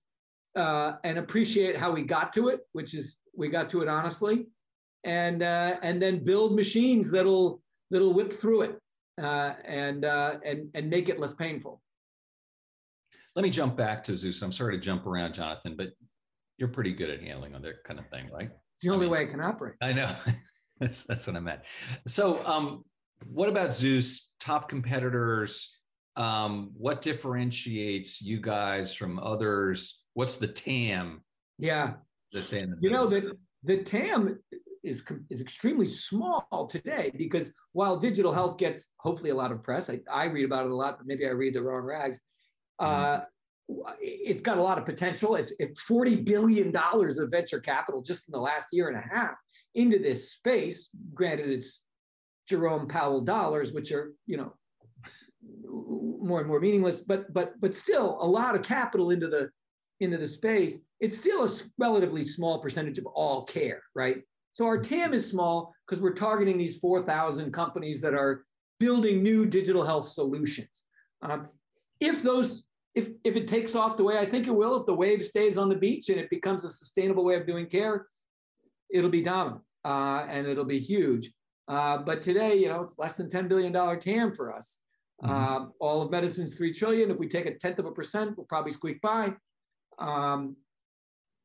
uh, 0.56 0.96
and 1.02 1.18
appreciate 1.18 1.76
how 1.76 1.90
we 1.90 2.02
got 2.02 2.32
to 2.32 2.48
it, 2.48 2.60
which 2.72 2.94
is 2.94 3.16
we 3.36 3.48
got 3.48 3.68
to 3.70 3.82
it 3.82 3.88
honestly, 3.88 4.46
and 5.02 5.42
uh, 5.42 5.76
and 5.82 6.00
then 6.00 6.22
build 6.22 6.54
machines 6.54 7.10
that'll 7.10 7.60
that'll 7.90 8.14
whip 8.14 8.32
through 8.32 8.62
it 8.62 8.78
uh, 9.20 9.54
and 9.64 10.04
uh, 10.04 10.34
and 10.44 10.68
and 10.74 10.88
make 10.88 11.08
it 11.08 11.18
less 11.18 11.32
painful. 11.32 11.80
Let 13.34 13.42
me 13.42 13.50
jump 13.50 13.76
back 13.76 14.04
to 14.04 14.14
Zus. 14.14 14.42
I'm 14.42 14.52
sorry 14.52 14.76
to 14.76 14.80
jump 14.80 15.06
around, 15.06 15.34
Jonathan, 15.34 15.74
but 15.76 15.88
you're 16.56 16.68
pretty 16.68 16.92
good 16.92 17.10
at 17.10 17.20
handling 17.20 17.56
on 17.56 17.62
that 17.62 17.82
kind 17.84 17.98
of 17.98 18.08
thing, 18.08 18.30
right? 18.32 18.48
It's 18.74 18.82
the 18.84 18.90
only 18.90 19.06
I 19.06 19.08
mean, 19.08 19.10
way 19.10 19.22
I 19.22 19.26
can 19.26 19.40
operate. 19.40 19.74
I 19.82 19.92
know. 19.92 20.14
that's 20.84 21.04
that's 21.04 21.26
what 21.26 21.36
I 21.36 21.40
meant. 21.40 21.60
So, 22.06 22.44
um, 22.46 22.84
what 23.26 23.48
about 23.48 23.72
Zus? 23.72 24.30
Top 24.40 24.68
competitors. 24.68 25.78
Um, 26.16 26.70
what 26.76 27.02
differentiates 27.02 28.20
you 28.22 28.40
guys 28.40 28.94
from 28.94 29.18
others? 29.18 30.04
What's 30.12 30.36
the 30.36 30.46
TAM? 30.46 31.22
Yeah, 31.58 31.94
the 32.32 32.76
you 32.80 32.90
know 32.90 33.06
that 33.06 33.36
the 33.62 33.78
TAM 33.78 34.38
is 34.82 35.02
is 35.30 35.40
extremely 35.40 35.86
small 35.86 36.68
today 36.70 37.10
because 37.16 37.52
while 37.72 37.96
digital 37.96 38.32
health 38.32 38.58
gets 38.58 38.90
hopefully 38.98 39.30
a 39.30 39.34
lot 39.34 39.50
of 39.50 39.62
press, 39.62 39.88
I, 39.88 40.00
I 40.12 40.24
read 40.24 40.44
about 40.44 40.66
it 40.66 40.70
a 40.70 40.74
lot, 40.74 40.98
but 40.98 41.06
maybe 41.06 41.26
I 41.26 41.30
read 41.30 41.54
the 41.54 41.62
wrong 41.62 41.82
rags. 41.82 42.20
Mm-hmm. 42.80 43.22
Uh, 43.22 43.24
it's 43.98 44.42
got 44.42 44.58
a 44.58 44.62
lot 44.62 44.76
of 44.76 44.84
potential. 44.84 45.36
It's, 45.36 45.54
it's 45.58 45.82
$40 45.84 46.22
billion 46.22 46.74
of 46.76 47.30
venture 47.30 47.60
capital 47.60 48.02
just 48.02 48.28
in 48.28 48.32
the 48.32 48.38
last 48.38 48.66
year 48.72 48.88
and 48.88 48.98
a 48.98 49.00
half 49.00 49.36
into 49.74 49.98
this 49.98 50.32
space. 50.32 50.90
Granted, 51.14 51.50
it's 51.50 51.82
Jerome 52.48 52.88
Powell 52.88 53.20
dollars, 53.20 53.72
which 53.72 53.92
are, 53.92 54.12
you 54.26 54.36
know, 54.36 54.54
more 55.72 56.40
and 56.40 56.48
more 56.48 56.60
meaningless, 56.60 57.00
but 57.00 57.32
but 57.32 57.60
but 57.60 57.74
still 57.74 58.18
a 58.20 58.26
lot 58.26 58.54
of 58.54 58.62
capital 58.62 59.10
into 59.10 59.28
the 59.28 59.50
into 60.00 60.18
the 60.18 60.26
space. 60.26 60.78
It's 61.00 61.16
still 61.16 61.44
a 61.44 61.48
relatively 61.78 62.24
small 62.24 62.60
percentage 62.60 62.98
of 62.98 63.06
all 63.06 63.44
care, 63.44 63.82
right? 63.94 64.22
So 64.54 64.66
our 64.66 64.78
TAM 64.78 65.14
is 65.14 65.28
small 65.28 65.74
because 65.86 66.00
we're 66.00 66.14
targeting 66.14 66.56
these 66.56 66.76
4,000 66.76 67.52
companies 67.52 68.00
that 68.00 68.14
are 68.14 68.44
building 68.78 69.22
new 69.22 69.46
digital 69.46 69.84
health 69.84 70.08
solutions. 70.08 70.84
Um, 71.22 71.48
if 72.00 72.22
those 72.22 72.64
if 72.94 73.08
if 73.24 73.36
it 73.36 73.48
takes 73.48 73.74
off 73.74 73.96
the 73.96 74.04
way 74.04 74.18
I 74.18 74.26
think 74.26 74.46
it 74.46 74.54
will, 74.54 74.76
if 74.76 74.86
the 74.86 74.94
wave 74.94 75.24
stays 75.24 75.58
on 75.58 75.68
the 75.68 75.76
beach 75.76 76.08
and 76.08 76.18
it 76.18 76.30
becomes 76.30 76.64
a 76.64 76.72
sustainable 76.72 77.24
way 77.24 77.34
of 77.34 77.46
doing 77.46 77.66
care, 77.66 78.06
it'll 78.94 79.10
be 79.10 79.22
dominant 79.22 79.60
uh, 79.84 80.24
and 80.28 80.46
it'll 80.46 80.64
be 80.64 80.78
huge. 80.78 81.30
Uh, 81.68 81.98
but 81.98 82.22
today, 82.22 82.56
you 82.56 82.68
know, 82.68 82.80
it's 82.80 82.98
less 82.98 83.16
than 83.16 83.28
$10 83.28 83.48
billion 83.48 83.72
TAM 84.00 84.32
for 84.32 84.54
us. 84.54 84.78
Mm-hmm. 85.22 85.32
Um, 85.32 85.72
all 85.80 86.02
of 86.02 86.10
medicine's 86.10 86.54
3 86.54 86.72
trillion. 86.72 87.10
If 87.10 87.18
we 87.18 87.28
take 87.28 87.46
a 87.46 87.54
tenth 87.54 87.78
of 87.78 87.86
a 87.86 87.92
percent, 87.92 88.36
we'll 88.36 88.46
probably 88.46 88.72
squeak 88.72 89.00
by. 89.00 89.34
Um, 89.98 90.56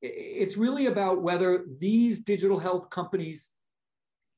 it's 0.01 0.57
really 0.57 0.85
about 0.85 1.21
whether 1.21 1.65
these 1.79 2.21
digital 2.21 2.59
health 2.59 2.89
companies 2.89 3.51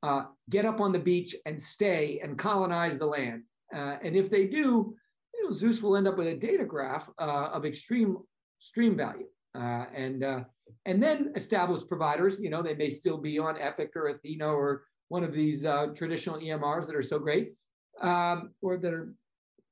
uh, 0.03 0.23
get 0.49 0.65
up 0.65 0.81
on 0.81 0.91
the 0.91 0.99
beach 0.99 1.35
and 1.45 1.61
stay 1.61 2.19
and 2.23 2.37
colonize 2.37 2.97
the 2.97 3.05
land. 3.05 3.43
Uh, 3.73 3.97
and 4.03 4.15
if 4.15 4.29
they 4.29 4.47
do, 4.47 4.95
you 5.33 5.43
know, 5.43 5.51
Zus 5.51 5.81
will 5.81 5.95
end 5.95 6.07
up 6.07 6.17
with 6.17 6.27
a 6.27 6.35
data 6.35 6.65
graph 6.65 7.09
uh, 7.19 7.49
of 7.53 7.65
extreme 7.65 8.17
stream 8.59 8.97
value. 8.97 9.27
Uh, 9.53 9.85
and 9.93 10.23
uh, 10.23 10.43
and 10.85 11.01
then 11.01 11.31
established 11.35 11.87
providers, 11.87 12.39
you 12.39 12.49
know, 12.49 12.61
they 12.61 12.73
may 12.73 12.89
still 12.89 13.17
be 13.17 13.37
on 13.37 13.59
Epic 13.59 13.91
or 13.95 14.07
Athena 14.09 14.47
or 14.47 14.83
one 15.09 15.23
of 15.23 15.33
these 15.33 15.65
uh, 15.65 15.87
traditional 15.95 16.39
EMRs 16.39 16.87
that 16.87 16.95
are 16.95 17.01
so 17.01 17.19
great 17.19 17.53
um, 18.01 18.51
or 18.61 18.77
that 18.77 18.93
are 18.93 19.13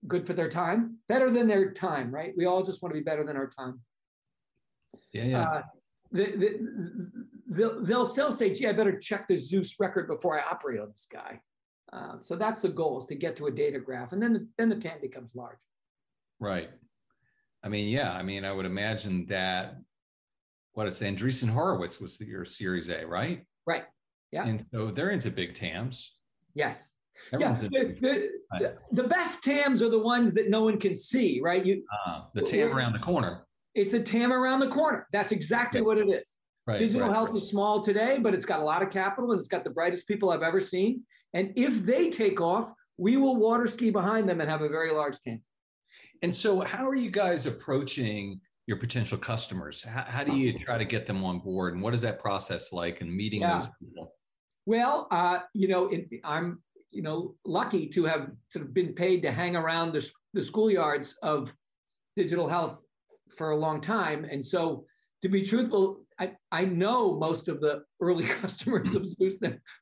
good 0.07 0.25
for 0.25 0.33
their 0.33 0.49
time, 0.49 0.97
better 1.07 1.29
than 1.29 1.47
their 1.47 1.71
time, 1.71 2.13
right? 2.13 2.33
We 2.35 2.45
all 2.45 2.63
just 2.63 2.81
want 2.81 2.93
to 2.93 2.99
be 2.99 3.03
better 3.03 3.23
than 3.23 3.37
our 3.37 3.49
time. 3.49 3.79
Yeah, 5.13 5.23
yeah. 5.23 5.41
Uh, 5.43 5.61
the, 6.11 6.25
the, 6.25 7.11
they'll, 7.47 7.83
they'll 7.83 8.05
still 8.05 8.31
say, 8.31 8.53
gee, 8.53 8.67
I 8.67 8.73
better 8.73 8.97
check 8.97 9.27
the 9.27 9.37
Zus 9.37 9.75
record 9.79 10.07
before 10.07 10.39
I 10.39 10.43
operate 10.43 10.79
on 10.79 10.89
this 10.89 11.07
guy. 11.11 11.39
Uh, 11.91 12.17
so 12.21 12.35
that's 12.35 12.61
the 12.61 12.69
goal 12.69 12.99
is 12.99 13.05
to 13.05 13.15
get 13.15 13.35
to 13.37 13.47
a 13.47 13.51
data 13.51 13.79
graph 13.79 14.11
and 14.11 14.21
then 14.21 14.33
the, 14.33 14.47
then 14.57 14.69
the 14.69 14.75
TAM 14.75 14.99
becomes 15.01 15.35
large. 15.35 15.57
Right. 16.39 16.69
I 17.63 17.69
mean, 17.69 17.89
yeah, 17.89 18.11
I 18.13 18.23
mean, 18.23 18.45
I 18.45 18.51
would 18.51 18.65
imagine 18.65 19.25
that 19.27 19.75
what 20.73 20.87
is 20.87 21.01
Andreessen 21.01 21.49
Horowitz 21.49 21.99
was 21.99 22.17
the, 22.17 22.25
your 22.25 22.45
Series 22.45 22.89
A, 22.89 23.05
right? 23.05 23.43
Right. 23.65 23.83
Yeah. 24.31 24.45
And 24.45 24.63
so 24.71 24.91
they're 24.91 25.09
into 25.09 25.29
big 25.29 25.53
TAMs. 25.53 26.15
Yes. 26.53 26.93
Everyone's 27.33 27.63
yeah. 27.63 27.83
The, 27.99 28.29
the, 28.59 28.77
the, 28.91 29.03
best 29.03 29.43
TAMs 29.43 29.83
are 29.83 29.89
the 29.89 29.99
ones 29.99 30.33
that 30.33 30.49
no 30.49 30.63
one 30.63 30.79
can 30.79 30.95
see, 30.95 31.41
right? 31.43 31.65
You 31.65 31.83
uh, 32.07 32.21
the 32.33 32.41
TAM 32.41 32.73
around 32.73 32.93
the 32.93 32.99
corner. 32.99 33.45
It's 33.75 33.93
a 33.93 33.99
TAM 34.01 34.31
around 34.31 34.61
the 34.61 34.69
corner. 34.69 35.05
That's 35.11 35.31
exactly 35.31 35.81
what 35.81 35.97
it 35.97 36.07
is. 36.09 36.35
Right, 36.65 36.79
Digital 36.79 37.07
right, 37.07 37.11
health 37.11 37.35
is 37.35 37.49
small 37.49 37.81
today, 37.81 38.19
but 38.19 38.33
it's 38.33 38.45
got 38.45 38.59
a 38.59 38.63
lot 38.63 38.81
of 38.81 38.89
capital 38.89 39.31
and 39.31 39.39
it's 39.39 39.47
got 39.47 39.63
the 39.63 39.69
brightest 39.69 40.07
people 40.07 40.29
I've 40.29 40.43
ever 40.43 40.59
seen. 40.61 41.03
And 41.33 41.51
if 41.55 41.85
they 41.85 42.09
take 42.09 42.39
off, 42.39 42.71
we 42.97 43.17
will 43.17 43.35
water 43.35 43.67
ski 43.67 43.89
behind 43.89 44.29
them 44.29 44.39
and 44.39 44.49
have 44.49 44.61
a 44.61 44.69
very 44.69 44.91
large 44.91 45.19
TAM. 45.19 45.41
And 46.21 46.33
so, 46.33 46.61
how 46.61 46.87
are 46.87 46.95
you 46.95 47.11
guys 47.11 47.45
approaching 47.45 48.39
your 48.67 48.77
potential 48.77 49.17
customers? 49.17 49.83
How, 49.83 50.03
how, 50.07 50.23
do 50.23 50.35
you 50.35 50.59
try 50.59 50.77
to 50.77 50.85
get 50.85 51.05
them 51.05 51.23
on 51.23 51.39
board, 51.39 51.73
and 51.73 51.81
what 51.81 51.93
is 51.93 52.01
that 52.01 52.19
process 52.19 52.73
like 52.73 53.01
and 53.01 53.13
meeting 53.13 53.41
yeah. 53.41 53.53
those 53.53 53.71
people? 53.79 54.13
Well, 54.65 55.07
uh, 55.11 55.39
you 55.53 55.67
know, 55.67 55.87
it, 55.87 56.07
I'm 56.23 56.61
you 56.91 57.01
know 57.01 57.35
lucky 57.45 57.87
to 57.87 58.05
have 58.05 58.31
sort 58.49 58.65
of 58.65 58.73
been 58.73 58.93
paid 58.93 59.21
to 59.23 59.31
hang 59.31 59.55
around 59.55 59.93
the, 59.93 60.09
the 60.33 60.41
schoolyards 60.41 61.13
of 61.23 61.53
digital 62.15 62.47
health 62.47 62.81
for 63.37 63.51
a 63.51 63.57
long 63.57 63.81
time, 63.81 64.25
and 64.25 64.45
so 64.45 64.85
to 65.21 65.29
be 65.29 65.43
truthful, 65.43 66.01
I, 66.19 66.31
I 66.51 66.65
know 66.65 67.17
most 67.17 67.47
of 67.47 67.61
the 67.61 67.83
early 68.01 68.25
customers 68.41 68.95
of 68.95 69.05
Zus, 69.05 69.35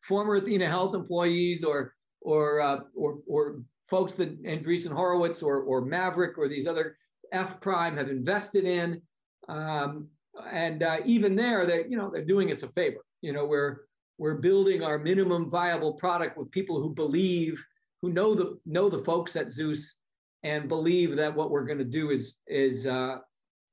former 0.03 0.35
Athena 0.35 0.67
Health 0.67 0.95
employees 0.95 1.63
or 1.63 1.93
or 2.21 2.61
uh, 2.61 2.79
or 2.95 3.19
or 3.27 3.61
folks 3.87 4.13
that 4.13 4.43
Andreessen 4.43 4.91
Horowitz 4.91 5.41
or 5.41 5.61
or 5.61 5.81
Maverick 5.81 6.37
or 6.37 6.47
these 6.47 6.67
other 6.67 6.97
F 7.31 7.59
Prime 7.59 7.97
have 7.97 8.09
invested 8.09 8.65
in. 8.65 9.01
Um, 9.47 10.07
and 10.51 10.83
uh, 10.83 10.97
even 11.05 11.35
there, 11.35 11.65
they 11.65 11.85
you 11.89 11.97
know 11.97 12.09
they're 12.11 12.25
doing 12.25 12.51
us 12.51 12.63
a 12.63 12.69
favor. 12.69 13.03
You 13.21 13.33
know, 13.33 13.45
we're 13.45 13.81
we're 14.17 14.35
building 14.35 14.83
our 14.83 14.97
minimum 14.97 15.49
viable 15.49 15.93
product 15.93 16.37
with 16.37 16.51
people 16.51 16.81
who 16.81 16.93
believe, 16.93 17.63
who 18.01 18.11
know 18.11 18.33
the 18.33 18.59
know 18.65 18.89
the 18.89 19.03
folks 19.03 19.35
at 19.35 19.51
Zus, 19.51 19.95
and 20.43 20.67
believe 20.67 21.15
that 21.15 21.35
what 21.35 21.49
we're 21.49 21.65
going 21.65 21.79
to 21.79 21.83
do 21.83 22.11
is 22.11 22.37
is 22.47 22.85
uh, 22.85 23.17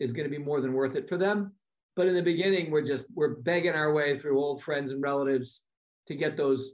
is 0.01 0.13
going 0.13 0.29
to 0.29 0.37
be 0.37 0.43
more 0.43 0.61
than 0.61 0.73
worth 0.73 0.97
it 0.97 1.09
for 1.09 1.17
them. 1.17 1.53
But 1.97 2.09
in 2.09 2.15
the 2.15 2.23
beginning, 2.23 2.71
we're 2.71 2.87
just 2.87 3.07
we're 3.15 3.37
begging 3.37 3.75
our 3.75 3.93
way 3.93 4.19
through 4.19 4.41
old 4.41 4.63
friends 4.63 4.91
and 4.91 5.03
relatives 5.03 5.63
to 6.07 6.15
get 6.15 6.37
those 6.37 6.73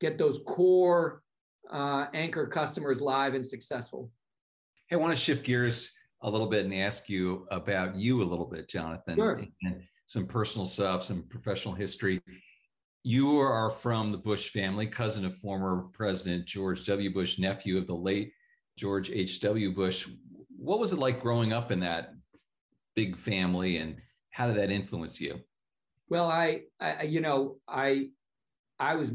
get 0.00 0.18
those 0.18 0.40
core 0.46 1.22
uh, 1.70 2.06
anchor 2.14 2.46
customers 2.46 3.00
live 3.00 3.34
and 3.34 3.44
successful. 3.44 4.10
Hey, 4.88 4.96
I 4.96 4.98
want 4.98 5.14
to 5.14 5.20
shift 5.20 5.44
gears 5.44 5.92
a 6.22 6.30
little 6.30 6.46
bit 6.46 6.64
and 6.64 6.74
ask 6.74 7.08
you 7.08 7.46
about 7.50 7.94
you 7.94 8.22
a 8.22 8.24
little 8.24 8.46
bit, 8.46 8.68
Jonathan, 8.68 9.16
sure. 9.16 9.44
and 9.62 9.82
some 10.06 10.26
personal 10.26 10.66
stuff, 10.66 11.04
some 11.04 11.22
professional 11.28 11.74
history. 11.74 12.20
You 13.02 13.38
are 13.38 13.70
from 13.70 14.12
the 14.12 14.18
Bush 14.18 14.50
family, 14.50 14.86
cousin 14.86 15.24
of 15.24 15.36
former 15.36 15.86
President 15.94 16.44
George 16.46 16.84
W. 16.86 17.12
Bush, 17.12 17.38
nephew 17.38 17.78
of 17.78 17.86
the 17.86 17.94
late 17.94 18.32
George 18.76 19.10
H.W. 19.10 19.74
Bush. 19.74 20.08
What 20.58 20.80
was 20.80 20.92
it 20.92 20.98
like 20.98 21.22
growing 21.22 21.52
up 21.52 21.70
in 21.70 21.80
that 21.80 22.12
big 22.94 23.16
family, 23.16 23.78
and 23.78 23.96
how 24.30 24.46
did 24.46 24.56
that 24.56 24.70
influence 24.70 25.20
you? 25.20 25.40
Well, 26.08 26.28
I, 26.28 26.62
I 26.80 27.04
you 27.04 27.20
know, 27.20 27.56
I 27.66 28.08
I 28.78 28.96
was, 28.96 29.10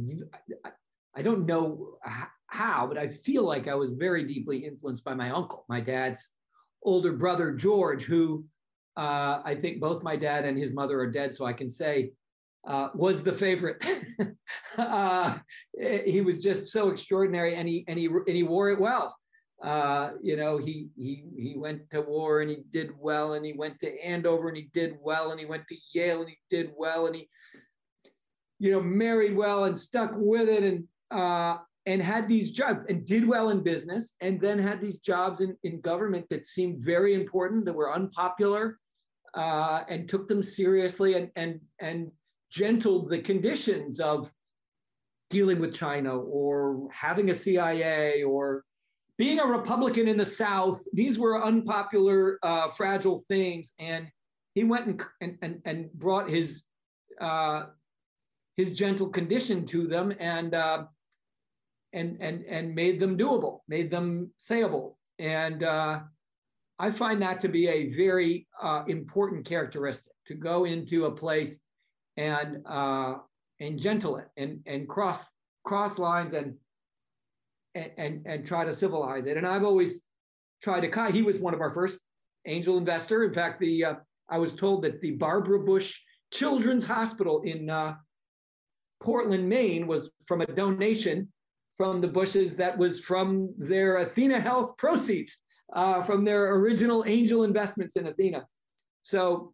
I 1.16 1.22
don't 1.22 1.46
know 1.46 1.98
how, 2.48 2.88
but 2.88 2.98
I 2.98 3.08
feel 3.08 3.44
like 3.44 3.68
I 3.68 3.76
was 3.76 3.92
very 3.92 4.26
deeply 4.26 4.66
influenced 4.66 5.04
by 5.04 5.14
my 5.14 5.30
uncle, 5.30 5.66
my 5.70 5.80
dad's 5.80 6.32
older 6.84 7.14
brother, 7.14 7.52
George, 7.52 8.04
who 8.04 8.46
uh, 8.98 9.42
I 9.44 9.58
think 9.60 9.80
both 9.80 10.04
my 10.04 10.16
dad 10.16 10.46
and 10.46 10.58
his 10.58 10.74
mother 10.74 11.00
are 11.00 11.12
dead, 11.12 11.36
so 11.36 11.46
I 11.46 11.54
can 11.54 11.70
say 11.70 12.12
uh, 12.66 12.90
was 12.96 13.24
the 13.24 13.34
favorite. 13.34 13.84
uh, 14.78 15.38
he 15.78 16.22
was 16.22 16.42
just 16.42 16.68
so 16.68 16.90
extraordinary, 16.90 17.56
and 17.56 17.68
he 17.68 17.84
and 17.88 18.00
he 18.00 18.06
and 18.06 18.36
he 18.36 18.44
wore 18.44 18.70
it 18.70 18.80
well. 18.80 19.16
Uh, 19.62 20.12
you 20.22 20.36
know, 20.36 20.58
he 20.58 20.90
he 20.96 21.26
he 21.38 21.56
went 21.58 21.90
to 21.90 22.02
war 22.02 22.42
and 22.42 22.50
he 22.50 22.64
did 22.72 22.92
well, 22.98 23.34
and 23.34 23.46
he 23.46 23.54
went 23.54 23.80
to 23.80 24.02
Andover 24.04 24.48
and 24.48 24.58
he 24.58 24.70
did 24.74 24.96
well, 25.02 25.32
and 25.32 25.40
he 25.40 25.46
went 25.46 25.68
to 25.68 25.76
Yale 25.94 26.22
and 26.22 26.30
he 26.30 26.38
did 26.50 26.72
well, 26.78 27.08
and 27.08 27.16
he 27.16 27.30
you 28.60 28.72
know 28.72 28.82
married 28.82 29.36
well 29.36 29.66
and 29.66 29.78
stuck 29.78 30.12
with 30.16 30.48
it, 30.48 30.64
and 30.64 30.86
uh, 31.12 31.58
and 31.86 32.02
had 32.02 32.28
these 32.28 32.52
jobs 32.52 32.80
and 32.90 33.06
did 33.06 33.28
well 33.28 33.50
in 33.50 33.62
business, 33.62 34.14
and 34.22 34.40
then 34.40 34.58
had 34.58 34.82
these 34.82 35.00
jobs 35.00 35.42
in 35.42 35.56
in 35.64 35.82
government 35.82 36.26
that 36.30 36.48
seemed 36.48 36.84
very 36.84 37.14
important, 37.14 37.66
that 37.66 37.74
were 37.74 37.94
unpopular, 37.94 38.80
uh, 39.36 39.84
and 39.90 40.10
took 40.10 40.28
them 40.28 40.42
seriously, 40.44 41.16
and 41.16 41.30
and 41.36 41.60
and 41.80 42.12
gentled 42.52 43.10
the 43.10 43.20
conditions 43.20 44.00
of 44.00 44.32
dealing 45.30 45.60
with 45.60 45.74
China 45.74 46.18
or 46.18 46.88
having 46.92 47.30
a 47.30 47.34
CIA 47.34 48.24
or 48.24 48.64
being 49.18 49.40
a 49.40 49.46
Republican 49.46 50.08
in 50.08 50.18
the 50.18 50.26
South. 50.26 50.82
These 50.94 51.18
were 51.18 51.44
unpopular, 51.44 52.40
uh, 52.44 52.68
fragile 52.70 53.20
things. 53.28 53.74
And 53.80 54.08
he 54.54 54.64
went 54.64 54.88
and, 54.88 55.02
and, 55.22 55.38
and, 55.42 55.62
and 55.66 55.92
brought 55.94 56.30
his, 56.30 56.64
uh, 57.20 57.66
his 58.58 58.78
gentle 58.78 59.10
condition 59.10 59.66
to 59.68 59.88
them 59.88 60.14
and, 60.20 60.54
uh, 60.54 60.86
and, 61.96 62.18
and, 62.20 62.44
and 62.46 62.76
made 62.76 63.00
them 63.00 63.18
doable, 63.18 63.60
made 63.68 63.90
them 63.90 64.30
sayable. 64.40 64.96
And 65.18 65.64
uh, 65.64 66.02
I 66.78 66.92
find 66.92 67.22
that 67.22 67.40
to 67.40 67.48
be 67.48 67.68
a 67.70 67.90
very 67.90 68.48
uh, 68.62 68.84
important 68.88 69.46
characteristic 69.46 70.12
to 70.26 70.36
go 70.36 70.66
into 70.66 71.06
a 71.06 71.12
place 71.12 71.60
and 72.18 72.62
uh, 72.66 73.16
and 73.62 73.80
gentle 73.80 74.18
it 74.18 74.28
and 74.36 74.60
and 74.66 74.88
cross 74.88 75.24
cross 75.64 75.98
lines 75.98 76.34
and 76.34 76.56
and 77.74 78.22
and, 78.26 78.46
try 78.46 78.66
to 78.66 78.74
civilize 78.74 79.26
it. 79.26 79.38
And 79.38 79.48
I've 79.48 79.64
always 79.64 80.02
tried 80.62 80.82
to. 80.82 81.12
He 81.12 81.22
was 81.22 81.40
one 81.40 81.54
of 81.54 81.62
our 81.62 81.74
first 81.74 82.00
angel 82.46 82.78
investor. 82.78 83.24
In 83.24 83.34
fact, 83.34 83.60
the 83.60 83.86
uh, 83.86 83.94
I 84.30 84.38
was 84.38 84.54
told 84.54 84.84
that 84.84 85.02
the 85.02 85.12
Barbara 85.12 85.60
Bush 85.60 86.00
Children's 86.34 86.86
Hospital 86.86 87.42
in 87.44 87.70
uh, 87.70 87.96
Portland, 89.02 89.48
Maine, 89.48 89.88
was 89.88 90.12
from 90.26 90.42
a 90.42 90.46
donation 90.46 91.30
from 91.78 92.02
the 92.02 92.08
Bushes 92.08 92.56
that 92.56 92.78
was 92.78 93.00
from 93.00 93.54
their 93.58 93.98
Athena 93.98 94.40
Health 94.40 94.78
proceeds 94.78 95.40
uh, 95.74 96.02
from 96.02 96.24
their 96.24 96.56
original 96.56 97.04
angel 97.06 97.44
investments 97.44 97.96
in 97.96 98.08
Athena. 98.08 98.46
So 99.04 99.54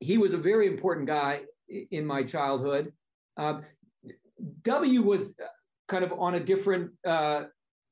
he 0.00 0.18
was 0.18 0.32
a 0.32 0.38
very 0.38 0.66
important 0.66 1.06
guy 1.06 1.42
in 1.90 2.04
my 2.04 2.22
childhood. 2.22 2.92
Uh, 3.36 3.60
w 4.62 5.02
was 5.02 5.34
kind 5.88 6.04
of 6.04 6.12
on 6.18 6.34
a 6.34 6.40
different 6.40 6.90
uh, 7.06 7.44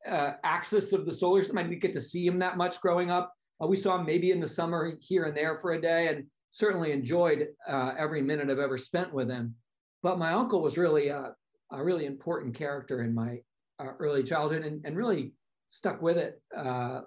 uh, 0.07 0.33
axis 0.43 0.93
of 0.93 1.05
the 1.05 1.13
solar 1.13 1.43
system. 1.43 1.59
I 1.59 1.63
didn't 1.63 1.81
get 1.81 1.93
to 1.95 2.01
see 2.01 2.27
him 2.27 2.39
that 2.39 2.57
much 2.57 2.81
growing 2.81 3.11
up. 3.11 3.33
Uh, 3.63 3.67
we 3.67 3.77
saw 3.77 3.99
him 3.99 4.07
maybe 4.07 4.31
in 4.31 4.41
the 4.41 4.49
summer 4.49 4.95
here 5.01 5.25
and 5.25 5.37
there 5.37 5.59
for 5.59 5.73
a 5.73 5.81
day, 5.81 6.09
and 6.09 6.25
certainly 6.51 6.93
enjoyed 6.93 7.49
uh, 7.69 7.93
every 7.99 8.23
minute 8.23 8.51
I've 8.51 8.59
ever 8.59 8.79
spent 8.79 9.13
with 9.13 9.29
him. 9.29 9.55
But 10.03 10.19
my 10.19 10.33
uncle 10.33 10.63
was 10.63 10.79
really 10.79 11.09
a, 11.09 11.35
a 11.71 11.83
really 11.83 12.07
important 12.07 12.55
character 12.55 13.03
in 13.03 13.15
my 13.15 13.39
uh, 13.79 13.93
early 13.99 14.23
childhood, 14.23 14.65
and, 14.65 14.85
and 14.85 14.97
really 14.97 15.33
stuck 15.71 16.01
with 16.03 16.17
it 16.19 16.41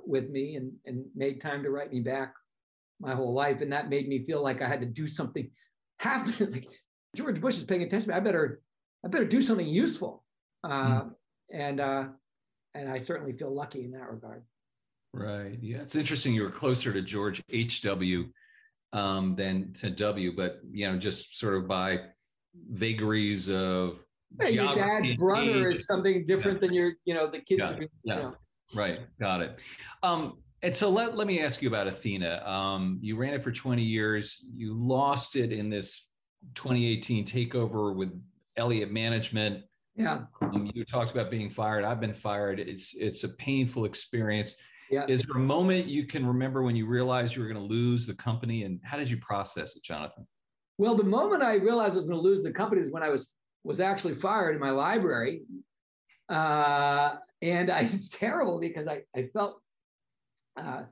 with 0.06 0.30
me, 0.30 0.56
and, 0.56 0.72
and 0.86 1.06
made 1.16 1.42
time 1.42 1.64
to 1.64 1.70
write 1.70 1.92
me 1.92 2.00
back 2.00 2.34
my 3.00 3.16
whole 3.16 3.34
life, 3.34 3.62
and 3.62 3.72
that 3.74 3.90
made 3.90 4.08
me 4.08 4.26
feel 4.26 4.44
like 4.44 4.62
I 4.62 4.68
had 4.68 4.82
to 4.82 4.86
do 4.86 5.08
something 5.08 5.50
have 6.02 6.38
to 6.38 6.46
like 6.48 6.68
George 7.16 7.40
Bush 7.40 7.58
is 7.58 7.64
paying 7.64 7.84
attention. 7.84 8.12
I 8.12 8.20
better 8.20 8.62
I 9.06 9.08
better 9.08 9.26
do 9.26 9.42
something 9.42 9.68
useful. 9.68 10.24
Uh, 10.64 11.02
mm. 11.02 11.12
And 11.54 11.80
uh, 11.80 12.06
and 12.74 12.90
I 12.90 12.98
certainly 12.98 13.34
feel 13.34 13.54
lucky 13.54 13.84
in 13.84 13.92
that 13.92 14.10
regard. 14.10 14.44
Right. 15.14 15.58
Yeah, 15.62 15.78
it's 15.78 15.96
interesting. 15.96 16.34
You 16.34 16.44
were 16.44 16.52
closer 16.52 16.94
to 16.94 17.02
George 17.02 17.44
H. 17.50 17.82
W. 17.84 18.30
Um, 18.94 19.36
than 19.36 19.72
to 19.74 19.90
W, 19.90 20.36
but 20.36 20.60
you 20.70 20.86
know, 20.86 20.98
just 20.98 21.38
sort 21.38 21.56
of 21.56 21.68
by 21.68 22.00
vagaries 22.70 23.50
of 23.50 24.04
hey, 24.40 24.52
your 24.52 24.74
dad's 24.74 25.14
brother 25.16 25.72
is 25.72 25.86
something 25.86 26.26
different 26.26 26.62
yeah. 26.62 26.68
than 26.68 26.74
your, 26.76 26.94
you 27.06 27.14
know, 27.14 27.30
the 27.30 27.40
kids. 27.40 27.64
Are, 27.64 27.80
yeah. 28.04 28.16
Know. 28.16 28.36
Right. 28.74 29.00
Got 29.20 29.42
it. 29.42 29.60
Um, 30.04 30.38
and 30.64 30.76
so 30.76 30.90
let, 30.90 31.18
let 31.18 31.28
me 31.28 31.42
ask 31.42 31.62
you 31.62 31.68
about 31.68 31.88
Athena. 31.88 32.44
Um, 32.48 33.00
you 33.02 33.16
ran 33.16 33.34
it 33.34 33.44
for 33.44 33.52
20 33.52 33.82
years. 33.82 34.44
You 34.54 34.74
lost 34.74 35.36
it 35.36 35.52
in 35.52 35.70
this 35.70 36.12
2018 36.56 37.26
takeover 37.26 37.96
with 37.96 38.12
Elliott 38.58 38.92
Management. 38.92 39.64
Yeah. 39.96 40.22
Um, 40.42 40.72
you 40.74 40.86
talked 40.86 41.12
about 41.12 41.32
being 41.32 41.50
fired. 41.50 41.84
I've 41.84 42.00
been 42.00 42.14
fired. 42.14 42.60
It's 42.60 42.96
it's 42.96 43.24
a 43.24 43.30
painful 43.30 43.86
experience. 43.86 44.56
Yeah. 44.90 45.06
Is 45.08 45.22
there 45.24 45.38
a 45.38 45.40
moment 45.40 45.88
you 45.88 46.06
can 46.06 46.26
remember 46.26 46.64
when 46.64 46.76
you 46.76 46.86
realized 46.86 47.36
you 47.36 47.42
were 47.42 47.48
going 47.48 47.62
to 47.62 47.74
lose 47.74 48.06
the 48.06 48.14
company, 48.14 48.64
and 48.64 48.80
how 48.84 48.98
did 48.98 49.10
you 49.10 49.18
process 49.18 49.76
it, 49.76 49.84
Jonathan? 49.84 50.28
Well, 50.78 50.96
the 50.96 51.04
moment 51.04 51.44
I 51.44 51.56
realized 51.56 51.94
I 51.94 51.98
was 51.98 52.06
going 52.06 52.18
to 52.18 52.24
lose 52.24 52.44
the 52.44 52.52
company 52.52 52.82
is 52.82 52.92
when 52.92 53.04
I 53.04 53.10
was 53.10 53.30
was 53.64 53.80
actually 53.80 54.16
fired 54.16 54.56
in 54.56 54.62
my 54.62 54.72
library, 54.72 55.44
uh, 56.30 57.16
and 57.42 57.70
I, 57.72 57.82
it's 57.94 58.10
terrible 58.10 58.60
because 58.60 58.88
I 58.88 59.02
I 59.16 59.28
felt 59.34 59.62
uh, 60.58 60.84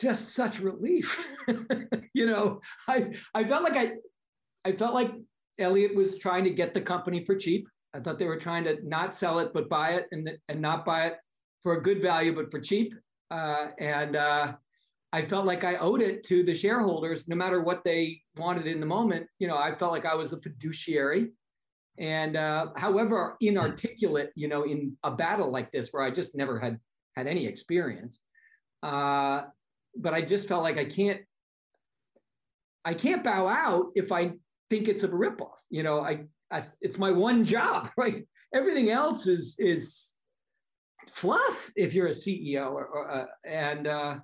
just 0.00 0.34
such 0.34 0.60
relief. 0.60 1.24
you 2.14 2.26
know, 2.26 2.60
I 2.88 3.14
I 3.34 3.44
felt 3.44 3.62
like 3.62 3.76
I 3.76 3.92
I 4.64 4.72
felt 4.72 4.94
like 4.94 5.12
Elliott 5.58 5.94
was 5.94 6.16
trying 6.16 6.44
to 6.44 6.50
get 6.50 6.74
the 6.74 6.80
company 6.80 7.24
for 7.24 7.36
cheap. 7.36 7.68
I 7.92 8.00
thought 8.00 8.18
they 8.18 8.26
were 8.26 8.38
trying 8.38 8.64
to 8.64 8.78
not 8.86 9.12
sell 9.12 9.38
it 9.40 9.52
but 9.52 9.68
buy 9.68 9.90
it, 9.90 10.06
and 10.12 10.30
and 10.48 10.60
not 10.60 10.84
buy 10.84 11.06
it 11.06 11.16
for 11.62 11.74
a 11.74 11.82
good 11.82 12.00
value 12.00 12.34
but 12.34 12.50
for 12.50 12.60
cheap. 12.60 12.94
Uh, 13.30 13.68
and 13.78 14.16
uh, 14.16 14.54
I 15.12 15.22
felt 15.22 15.46
like 15.46 15.64
I 15.64 15.76
owed 15.76 16.02
it 16.02 16.24
to 16.26 16.42
the 16.42 16.54
shareholders, 16.54 17.26
no 17.28 17.36
matter 17.36 17.60
what 17.60 17.84
they 17.84 18.20
wanted 18.36 18.66
in 18.66 18.80
the 18.80 18.86
moment. 18.86 19.26
You 19.38 19.48
know, 19.48 19.56
I 19.56 19.74
felt 19.74 19.92
like 19.92 20.04
I 20.04 20.14
was 20.14 20.32
a 20.32 20.40
fiduciary. 20.40 21.28
And 22.00 22.34
uh, 22.34 22.68
however 22.76 23.36
inarticulate, 23.42 24.30
you 24.34 24.48
know, 24.48 24.62
in 24.62 24.96
a 25.04 25.10
battle 25.10 25.50
like 25.50 25.70
this, 25.70 25.90
where 25.90 26.02
I 26.02 26.10
just 26.10 26.34
never 26.34 26.58
had 26.58 26.80
had 27.14 27.26
any 27.26 27.46
experience, 27.46 28.20
uh, 28.82 29.42
but 29.94 30.14
I 30.14 30.22
just 30.22 30.48
felt 30.48 30.62
like 30.62 30.78
I 30.78 30.86
can't, 30.86 31.20
I 32.86 32.94
can't 32.94 33.22
bow 33.22 33.46
out 33.46 33.88
if 33.94 34.12
I 34.12 34.32
think 34.70 34.88
it's 34.88 35.02
a 35.02 35.08
ripoff. 35.08 35.58
You 35.68 35.82
know, 35.82 36.00
I, 36.00 36.24
it's 36.80 36.96
my 36.96 37.12
one 37.12 37.44
job, 37.44 37.90
right? 37.98 38.26
Everything 38.54 38.90
else 38.90 39.26
is 39.26 39.54
is 39.58 40.14
fluff 41.06 41.70
if 41.76 41.94
you're 41.94 42.08
a 42.08 42.10
CEO, 42.10 42.72
or, 42.72 42.86
or 42.86 43.10
uh, 43.10 43.26
and 43.44 43.86
uh, 43.86 44.16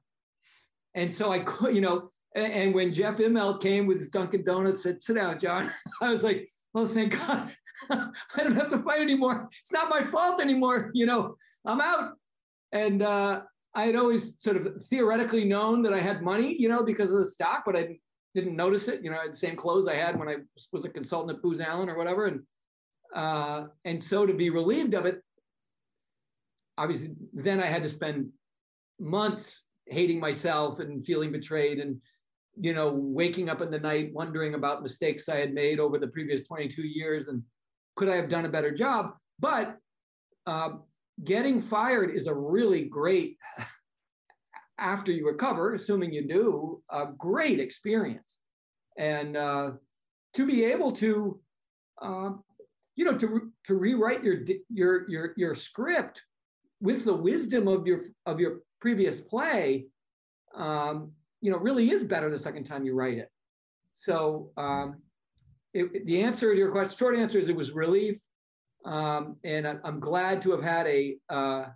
and 0.95 1.13
so 1.13 1.31
I 1.31 1.41
could, 1.41 1.75
you 1.75 1.83
know, 1.83 2.11
and, 2.35 2.53
and 2.53 2.75
when 2.75 2.91
Jeff 2.91 3.19
Immelt 3.19 3.61
came 3.61 3.87
with 3.87 3.99
his 3.99 4.09
Dunkin' 4.09 4.45
Donuts, 4.45 4.83
said, 4.83 5.03
"Sit 5.03 5.17
down, 5.17 5.39
John," 5.39 5.71
I 6.01 6.11
was 6.11 6.23
like, 6.23 6.49
"Oh, 6.75 6.89
thank 6.89 7.13
God." 7.13 7.53
I 7.91 8.11
don't 8.39 8.57
have 8.57 8.69
to 8.69 8.79
fight 8.79 9.01
anymore. 9.01 9.49
It's 9.61 9.73
not 9.73 9.91
my 9.91 10.03
fault 10.03 10.41
anymore. 10.41 10.91
You 10.95 11.07
know, 11.07 11.37
I'm 11.65 11.81
out. 11.81 12.13
And 12.73 13.03
uh, 13.03 13.43
I 13.75 13.85
had 13.85 13.97
always 13.97 14.41
sort 14.41 14.57
of 14.57 14.69
theoretically 14.89 15.45
known 15.45 15.83
that 15.83 15.93
I 15.93 16.01
had 16.01 16.23
money, 16.23 16.57
you 16.59 16.69
know, 16.69 16.83
because 16.83 17.11
of 17.11 17.19
the 17.19 17.27
stock, 17.27 17.63
but 17.67 17.77
I 17.77 17.99
didn't 18.35 18.57
notice 18.57 18.89
it. 18.89 19.03
You 19.03 19.11
know, 19.11 19.19
I 19.19 19.23
had 19.23 19.33
the 19.33 19.39
same 19.39 19.57
clothes 19.57 19.89
I 19.89 19.95
had 19.95 20.19
when 20.19 20.29
I 20.29 20.37
was 20.73 20.85
a 20.85 20.89
consultant 20.89 21.37
at 21.37 21.43
Booz 21.43 21.61
Allen 21.61 21.89
or 21.89 21.97
whatever. 21.97 22.27
And 22.27 22.41
uh, 23.15 23.67
and 23.85 24.03
so 24.03 24.27
to 24.27 24.35
be 24.35 24.51
relieved 24.51 24.95
of 24.95 25.07
it, 25.07 25.23
obviously, 26.77 27.15
then 27.33 27.61
I 27.61 27.67
had 27.67 27.83
to 27.83 27.89
spend 27.89 28.31
months 28.99 29.65
hating 29.87 30.19
myself 30.19 30.81
and 30.81 31.05
feeling 31.05 31.31
betrayed 31.31 31.79
and 31.79 32.01
you 32.59 32.73
know 32.73 32.91
waking 32.93 33.49
up 33.49 33.61
in 33.61 33.71
the 33.71 33.79
night 33.79 34.11
wondering 34.13 34.55
about 34.55 34.83
mistakes 34.83 35.29
i 35.29 35.37
had 35.37 35.53
made 35.53 35.79
over 35.79 35.99
the 35.99 36.09
previous 36.09 36.47
22 36.47 36.83
years 36.83 37.29
and 37.29 37.43
could 37.97 38.09
i 38.09 38.17
have 38.17 38.29
done 38.29 38.45
a 38.45 38.49
better 38.49 38.73
job 38.73 39.15
but 39.39 39.79
uh, 40.47 40.71
getting 41.25 41.61
fired 41.61 42.15
is 42.15 42.27
a 42.27 42.35
really 42.35 42.85
great, 42.85 43.39
after 44.79 45.11
you 45.13 45.27
recover, 45.27 45.75
assuming 45.75 46.13
you 46.13 46.29
do, 46.29 46.83
a 46.91 47.07
great 47.17 47.61
experience. 47.61 48.39
And 48.99 49.37
uh, 49.37 49.73
to 50.35 50.47
be 50.47 50.65
able 50.65 50.93
to, 50.93 51.41
uh, 52.01 52.31
you 52.95 53.05
know, 53.05 53.17
to, 53.19 53.53
to 53.67 53.75
rewrite 53.75 54.23
your, 54.23 54.39
your, 54.69 55.09
your, 55.09 55.33
your 55.37 55.55
script 55.55 56.23
with 56.81 57.05
the 57.05 57.15
wisdom 57.15 57.69
of 57.69 57.87
your, 57.87 58.03
of 58.27 58.39
your 58.39 58.61
previous 58.81 59.21
play, 59.21 59.87
um, 60.55 61.13
you 61.41 61.51
know, 61.51 61.59
really 61.59 61.91
is 61.91 62.05
better 62.05 62.31
the 62.31 62.39
second 62.39 62.65
time 62.65 62.85
you 62.85 62.95
write 62.95 63.19
it. 63.19 63.31
So 63.95 64.51
um, 64.57 65.01
it, 65.77 66.07
the 66.07 66.23
answer 66.23 66.53
to 66.53 66.59
your 66.59 66.71
question, 66.71 66.97
short 66.97 67.17
answer 67.17 67.39
is 67.39 67.49
it 67.49 67.57
was 67.57 67.73
relief. 67.73 68.19
Um, 68.85 69.37
and 69.45 69.67
I, 69.67 69.77
am 69.85 70.01
glad 70.01 70.41
to 70.43 70.53
have 70.53 70.63
had 70.63 70.87
a 70.87 71.17
uh, 71.29 71.67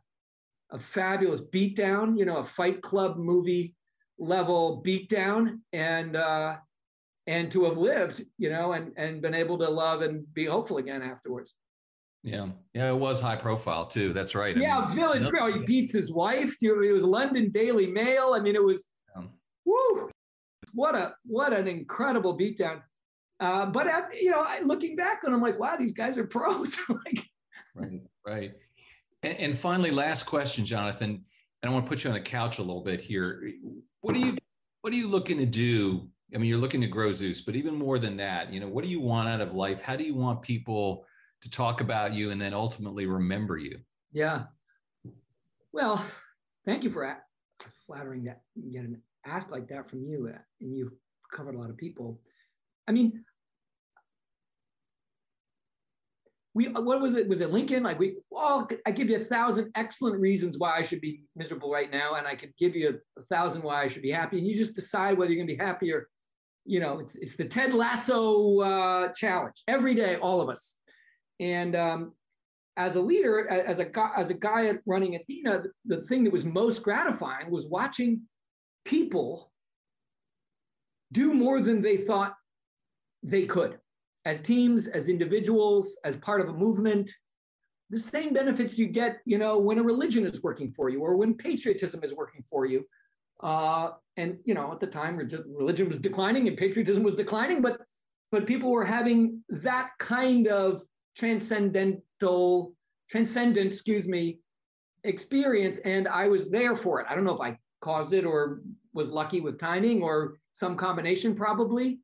a 0.73 0.79
fabulous 0.79 1.41
beatdown, 1.41 2.17
you 2.17 2.25
know, 2.25 2.39
a 2.39 2.45
Fight 2.45 2.81
Club 2.83 3.17
movie 3.17 3.75
level 4.19 4.83
beatdown, 4.87 5.59
and 5.73 6.17
uh, 6.17 6.57
and 7.27 7.51
to 7.51 7.65
have 7.65 7.79
lived, 7.79 8.25
you 8.39 8.49
know, 8.49 8.73
and 8.73 8.93
and 8.97 9.21
been 9.21 9.35
able 9.35 9.59
to 9.59 9.69
love 9.69 10.03
and 10.03 10.33
be 10.33 10.47
hopeful 10.47 10.79
again 10.79 11.03
afterwards. 11.03 11.55
Yeah, 12.23 12.49
yeah, 12.75 12.91
it 12.91 12.97
was 12.97 13.21
high 13.21 13.37
profile 13.37 13.87
too. 13.87 14.13
That's 14.13 14.35
right. 14.35 14.57
I 14.57 14.61
yeah, 14.61 14.85
mean, 14.87 14.95
Village 14.95 15.29
Green. 15.29 15.53
He 15.61 15.65
beats 15.65 15.93
his 15.93 16.13
wife. 16.13 16.55
It 16.61 16.93
was 16.93 17.03
London 17.03 17.51
Daily 17.51 17.87
Mail. 17.87 18.35
I 18.35 18.41
mean, 18.41 18.55
it 18.55 18.65
was. 18.65 18.89
Woo! 19.65 20.11
What 20.73 20.95
a 20.95 21.15
what 21.25 21.53
an 21.53 21.67
incredible 21.67 22.39
beatdown. 22.39 22.83
Uh, 23.41 23.67
but 23.67 23.87
at, 23.87 24.15
you 24.21 24.31
know, 24.31 24.47
looking 24.65 24.97
back 24.97 25.23
on, 25.27 25.33
I'm 25.33 25.41
like, 25.41 25.59
wow, 25.59 25.77
these 25.77 25.93
guys 25.93 26.19
are 26.19 26.27
pros. 26.27 26.77
like, 26.89 27.27
right, 27.75 28.03
right. 28.27 28.53
And, 29.23 29.37
and, 29.39 29.59
finally, 29.59 29.91
last 29.91 30.25
question, 30.25 30.65
Jonathan. 30.65 31.25
And 31.63 31.71
I 31.71 31.73
want 31.73 31.87
to 31.87 31.89
put 31.89 32.05
you 32.05 32.11
on 32.11 32.15
the 32.15 32.23
couch 32.23 32.59
a 32.59 32.63
little 32.63 32.83
bit 32.83 33.01
here. 33.01 33.51
What 34.03 34.15
are 34.15 34.19
you 34.19 34.37
What 34.83 34.93
are 34.93 34.97
you 34.97 35.09
looking 35.09 35.39
to 35.39 35.47
do? 35.47 36.09
I 36.35 36.39
mean, 36.39 36.49
you're 36.49 36.59
looking 36.59 36.81
to 36.83 36.87
grow 36.87 37.13
Zus, 37.13 37.41
but 37.41 37.57
even 37.57 37.75
more 37.75 37.99
than 37.99 38.17
that, 38.19 38.53
you 38.53 38.61
know, 38.61 38.69
what 38.69 38.85
do 38.85 38.91
you 38.91 39.01
want 39.01 39.29
out 39.29 39.41
of 39.41 39.55
life? 39.55 39.81
How 39.81 39.97
do 39.97 40.05
you 40.05 40.15
want 40.15 40.43
people 40.43 41.05
to 41.43 41.51
talk 41.51 41.81
about 41.81 42.13
you 42.15 42.31
and 42.31 42.41
then 42.41 42.55
ultimately 42.55 43.07
remember 43.07 43.59
you? 43.59 43.79
Yeah. 44.13 44.45
Well, 45.73 46.05
thank 46.65 46.85
you 46.85 46.91
for 46.91 47.17
flattering 47.87 48.25
that 48.25 48.43
get 48.71 48.85
an 48.85 49.03
ask 49.27 49.51
like 49.51 49.69
that 49.69 49.89
from 49.89 50.03
you, 50.05 50.31
uh, 50.33 50.39
and 50.61 50.77
you've 50.77 50.93
covered 51.33 51.55
a 51.55 51.59
lot 51.59 51.71
of 51.71 51.77
people. 51.77 52.21
I 52.89 52.93
mean, 52.93 53.25
we 56.55 56.67
what 56.67 57.01
was 57.01 57.15
it? 57.15 57.29
Was 57.29 57.41
it 57.41 57.51
lincoln? 57.51 57.83
Like 57.83 57.99
we 57.99 58.17
all 58.33 58.69
i 58.87 58.91
give 58.91 59.11
you 59.11 59.21
a 59.21 59.25
thousand 59.25 59.71
excellent 59.75 60.19
reasons 60.19 60.59
why 60.59 60.77
i 60.77 60.83
should 60.83 61.01
be 61.01 61.23
miserable 61.37 61.71
right 61.71 61.91
now 61.91 62.15
and 62.15 62.27
i 62.27 62.35
could 62.35 62.53
give 62.57 62.75
you 62.75 62.89
a, 62.89 63.21
a 63.21 63.25
thousand 63.25 63.63
why 63.63 63.83
i 63.83 63.87
should 63.87 64.03
be 64.03 64.11
happy 64.11 64.39
and 64.39 64.47
you 64.47 64.55
just 64.55 64.75
decide 64.75 65.17
whether 65.17 65.31
you're 65.31 65.45
going 65.45 65.47
to 65.47 65.63
be 65.63 65.65
happy 65.65 65.93
or 65.93 66.09
you 66.65 66.81
know 66.81 66.99
it's, 66.99 67.15
it's 67.17 67.37
the 67.37 67.45
ted 67.45 67.73
lasso 67.73 68.59
uh, 68.61 69.09
challenge 69.13 69.63
every 69.69 69.95
day 69.95 70.17
all 70.17 70.41
of 70.41 70.49
us. 70.49 70.77
And 71.39 71.75
um, 71.75 72.13
as 72.77 72.97
a 72.97 73.01
leader 73.01 73.49
as 73.49 73.79
a 73.79 73.85
guy 73.85 74.11
as 74.17 74.31
a 74.31 74.35
guy 74.35 74.73
running 74.87 75.17
athena 75.17 75.63
the, 75.85 75.97
the 75.97 76.03
thing 76.03 76.25
that 76.25 76.33
was 76.33 76.45
most 76.45 76.83
gratifying 76.83 77.51
was 77.51 77.67
watching 77.67 78.23
people 78.85 79.51
do 81.13 81.33
more 81.33 81.61
than 81.61 81.83
they 81.83 81.97
thought 81.97 82.35
they 83.23 83.45
could 83.45 83.79
as 84.25 84.41
teams, 84.41 84.87
as 84.87 85.09
individuals, 85.09 85.99
as 86.05 86.17
part 86.17 86.41
of 86.41 86.49
a 86.49 86.53
movement, 86.53 87.11
the 87.91 87.99
same 87.99 88.33
benefits 88.33 88.79
you 88.79 88.87
get, 88.87 89.19
you 89.25 89.39
know, 89.39 89.59
when 89.59 89.79
a 89.79 89.83
religion 89.83 90.25
is 90.25 90.43
working 90.43 90.73
for 90.73 90.89
you 90.89 91.01
or 91.01 91.17
when 91.17 91.35
patriotism 91.35 92.03
is 92.05 92.15
working 92.15 92.45
for 92.49 92.65
you. 92.65 92.85
Uh, 93.43 93.91
and 94.17 94.39
you 94.45 94.55
know, 94.55 94.71
at 94.71 94.81
the 94.81 94.87
time, 94.87 95.17
religion 95.17 95.89
was 95.89 95.99
declining 95.99 96.47
and 96.47 96.57
patriotism 96.57 97.03
was 97.03 97.15
declining, 97.15 97.63
but 97.63 97.79
but 98.31 98.47
people 98.47 98.71
were 98.71 98.85
having 98.85 99.43
that 99.49 99.91
kind 99.99 100.47
of 100.47 100.83
transcendental, 101.17 102.75
transcendent, 103.11 103.73
excuse 103.73 104.07
me, 104.07 104.39
experience, 105.03 105.79
and 105.79 106.07
I 106.07 106.29
was 106.29 106.49
there 106.51 106.77
for 106.77 107.01
it. 107.01 107.07
I 107.09 107.15
don't 107.15 107.25
know 107.25 107.35
if 107.35 107.41
I 107.41 107.59
caused 107.81 108.13
it 108.13 108.25
or 108.25 108.61
was 108.93 109.09
lucky 109.09 109.41
with 109.41 109.59
timing 109.59 110.03
or 110.03 110.39
some 110.53 110.77
combination, 110.77 111.35
probably. 111.35 111.99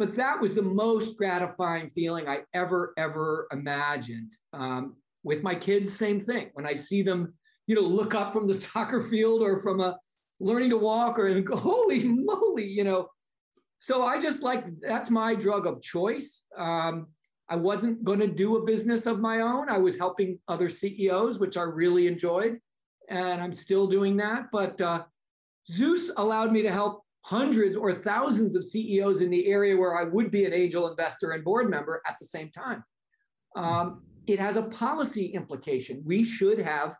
But 0.00 0.14
that 0.14 0.40
was 0.40 0.54
the 0.54 0.62
most 0.62 1.18
gratifying 1.18 1.90
feeling 1.90 2.26
I 2.26 2.38
ever, 2.54 2.94
ever 2.96 3.46
imagined. 3.52 4.34
Um, 4.54 4.96
with 5.24 5.42
my 5.42 5.54
kids, 5.54 5.92
same 5.92 6.18
thing. 6.18 6.48
When 6.54 6.64
I 6.64 6.72
see 6.72 7.02
them, 7.02 7.34
you 7.66 7.74
know, 7.74 7.82
look 7.82 8.14
up 8.14 8.32
from 8.32 8.48
the 8.48 8.54
soccer 8.66 9.02
field 9.02 9.42
or 9.42 9.58
from 9.58 9.78
a 9.80 9.98
learning 10.40 10.70
to 10.70 10.78
walk 10.78 11.18
or 11.18 11.26
and 11.26 11.46
go, 11.46 11.54
holy 11.54 12.02
moly, 12.04 12.66
you 12.66 12.82
know. 12.82 13.08
So 13.80 14.02
I 14.02 14.18
just 14.18 14.42
like 14.42 14.64
that's 14.80 15.10
my 15.10 15.34
drug 15.34 15.66
of 15.66 15.82
choice. 15.82 16.44
Um, 16.56 17.08
I 17.50 17.56
wasn't 17.56 18.02
going 18.02 18.20
to 18.20 18.26
do 18.26 18.56
a 18.56 18.64
business 18.64 19.04
of 19.04 19.20
my 19.20 19.40
own. 19.40 19.68
I 19.68 19.76
was 19.76 19.98
helping 19.98 20.38
other 20.48 20.70
CEOs, 20.70 21.38
which 21.38 21.58
I 21.58 21.64
really 21.64 22.06
enjoyed, 22.06 22.58
and 23.10 23.42
I'm 23.42 23.52
still 23.52 23.86
doing 23.86 24.16
that. 24.16 24.46
But 24.50 24.80
uh, 24.80 25.02
Zus 25.70 26.10
allowed 26.16 26.52
me 26.52 26.62
to 26.62 26.72
help 26.72 27.04
hundreds 27.22 27.76
or 27.76 27.94
thousands 27.94 28.54
of 28.54 28.64
CEOs 28.64 29.20
in 29.20 29.30
the 29.30 29.46
area 29.46 29.76
where 29.76 29.98
I 29.98 30.04
would 30.04 30.30
be 30.30 30.44
an 30.46 30.52
angel 30.52 30.88
investor 30.88 31.32
and 31.32 31.44
board 31.44 31.70
member 31.70 32.02
at 32.06 32.16
the 32.20 32.26
same 32.26 32.50
time. 32.50 32.82
Um, 33.56 34.02
it 34.26 34.38
has 34.38 34.56
a 34.56 34.62
policy 34.62 35.26
implication. 35.26 36.02
We 36.04 36.24
should 36.24 36.58
have 36.58 36.94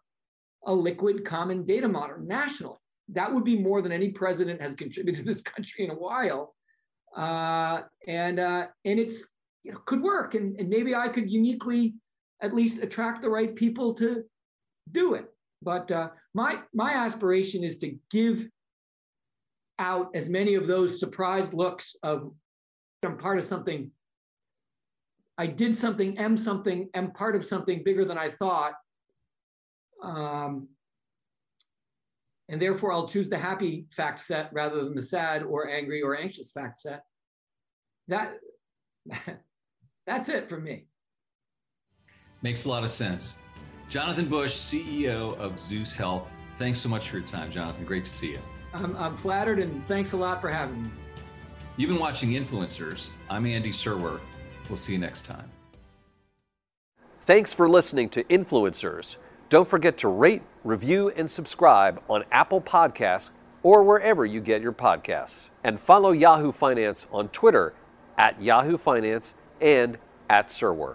a 0.66 0.74
liquid 0.74 1.24
common 1.24 1.64
data 1.64 1.88
model 1.88 2.18
nationally. 2.18 2.76
That 3.09 3.33
would 3.33 3.44
be 3.44 3.59
more 3.59 3.83
than 3.83 3.92
any 3.92 4.11
president 4.11 4.61
has 4.61 4.74
contributed 4.74 5.24
to 5.24 5.33
this 5.33 5.42
country 5.42 5.85
in 5.85 5.90
a 5.90 5.94
while. 5.94 6.54
Uh, 7.16 7.83
and 8.06 8.38
uh, 8.38 8.66
and 8.85 9.00
it's 9.00 9.28
you 9.64 9.72
know 9.72 9.78
could 9.85 10.00
work, 10.00 10.35
and, 10.35 10.59
and 10.61 10.68
maybe 10.68 10.94
I 10.94 11.09
could 11.09 11.30
uniquely 11.30 11.94
at 12.40 12.54
least 12.54 12.83
attract 12.83 13.22
the 13.22 13.28
right 13.28 13.54
people 13.54 13.94
to 13.94 14.22
do 14.92 15.14
it. 15.14 15.26
But 15.62 15.90
uh, 15.90 16.11
my 16.35 16.61
my 16.72 16.92
aspiration 16.92 17.64
is 17.64 17.78
to 17.78 17.96
give 18.11 18.48
out 19.80 20.10
as 20.14 20.28
many 20.28 20.54
of 20.54 20.68
those 20.68 21.00
surprised 21.00 21.54
looks 21.54 21.96
of 22.04 22.32
I'm 23.04 23.16
part 23.16 23.38
of 23.38 23.44
something. 23.44 23.90
I 25.38 25.46
did 25.46 25.74
something, 25.74 26.18
am 26.18 26.36
something, 26.36 26.90
am 26.94 27.12
part 27.12 27.34
of 27.34 27.46
something 27.46 27.82
bigger 27.82 28.04
than 28.04 28.18
I 28.18 28.30
thought. 28.30 28.74
Um, 30.02 30.68
and 32.50 32.60
therefore, 32.60 32.92
I'll 32.92 33.08
choose 33.08 33.30
the 33.30 33.38
happy 33.38 33.86
fact 33.90 34.20
set 34.20 34.50
rather 34.52 34.84
than 34.84 34.94
the 34.94 35.02
sad 35.02 35.42
or 35.42 35.70
angry 35.70 36.02
or 36.02 36.14
anxious 36.16 36.50
fact 36.50 36.80
set. 36.80 37.04
That, 38.08 38.34
that's 40.06 40.28
it 40.28 40.48
for 40.48 40.60
me. 40.60 40.86
Makes 42.42 42.64
a 42.64 42.68
lot 42.68 42.84
of 42.84 42.90
sense. 42.90 43.38
Jonathan 43.88 44.28
Bush, 44.28 44.52
CEO 44.52 45.36
of 45.38 45.58
Zus 45.58 45.94
Health. 45.94 46.32
Thanks 46.58 46.80
so 46.80 46.88
much 46.88 47.08
for 47.08 47.16
your 47.18 47.26
time, 47.26 47.50
Jonathan. 47.50 47.84
Great 47.84 48.04
to 48.04 48.10
see 48.10 48.32
you. 48.32 48.60
I'm, 48.72 48.96
I'm 48.96 49.16
flattered 49.16 49.59
and 49.59 49.87
thanks 49.87 50.12
a 50.12 50.16
lot 50.16 50.40
for 50.40 50.48
having 50.48 50.85
me. 50.85 50.90
You've 51.76 51.90
been 51.90 51.98
watching 51.98 52.30
Influencers. 52.30 53.11
I'm 53.28 53.46
Andy 53.46 53.70
Serwer. 53.70 54.20
We'll 54.68 54.76
see 54.76 54.92
you 54.92 54.98
next 54.98 55.22
time. 55.26 55.50
Thanks 57.22 57.52
for 57.52 57.68
listening 57.68 58.09
to 58.11 58.24
Influencers. 58.24 59.16
Don't 59.48 59.66
forget 59.66 59.98
to 59.98 60.09
rate, 60.09 60.42
review, 60.62 61.11
and 61.11 61.30
subscribe 61.30 62.00
on 62.09 62.24
Apple 62.30 62.61
Podcasts 62.61 63.30
or 63.62 63.83
wherever 63.83 64.24
you 64.24 64.40
get 64.40 64.62
your 64.62 64.72
podcasts. 64.72 65.48
And 65.64 65.80
follow 65.80 66.12
Yahoo 66.12 66.52
Finance 66.52 67.06
on 67.12 67.28
Twitter 67.28 67.74
at 68.16 68.40
Yahoo 68.40 68.78
Finance 68.78 69.35
and 69.61 69.98
at 70.28 70.48
Serwer. 70.48 70.94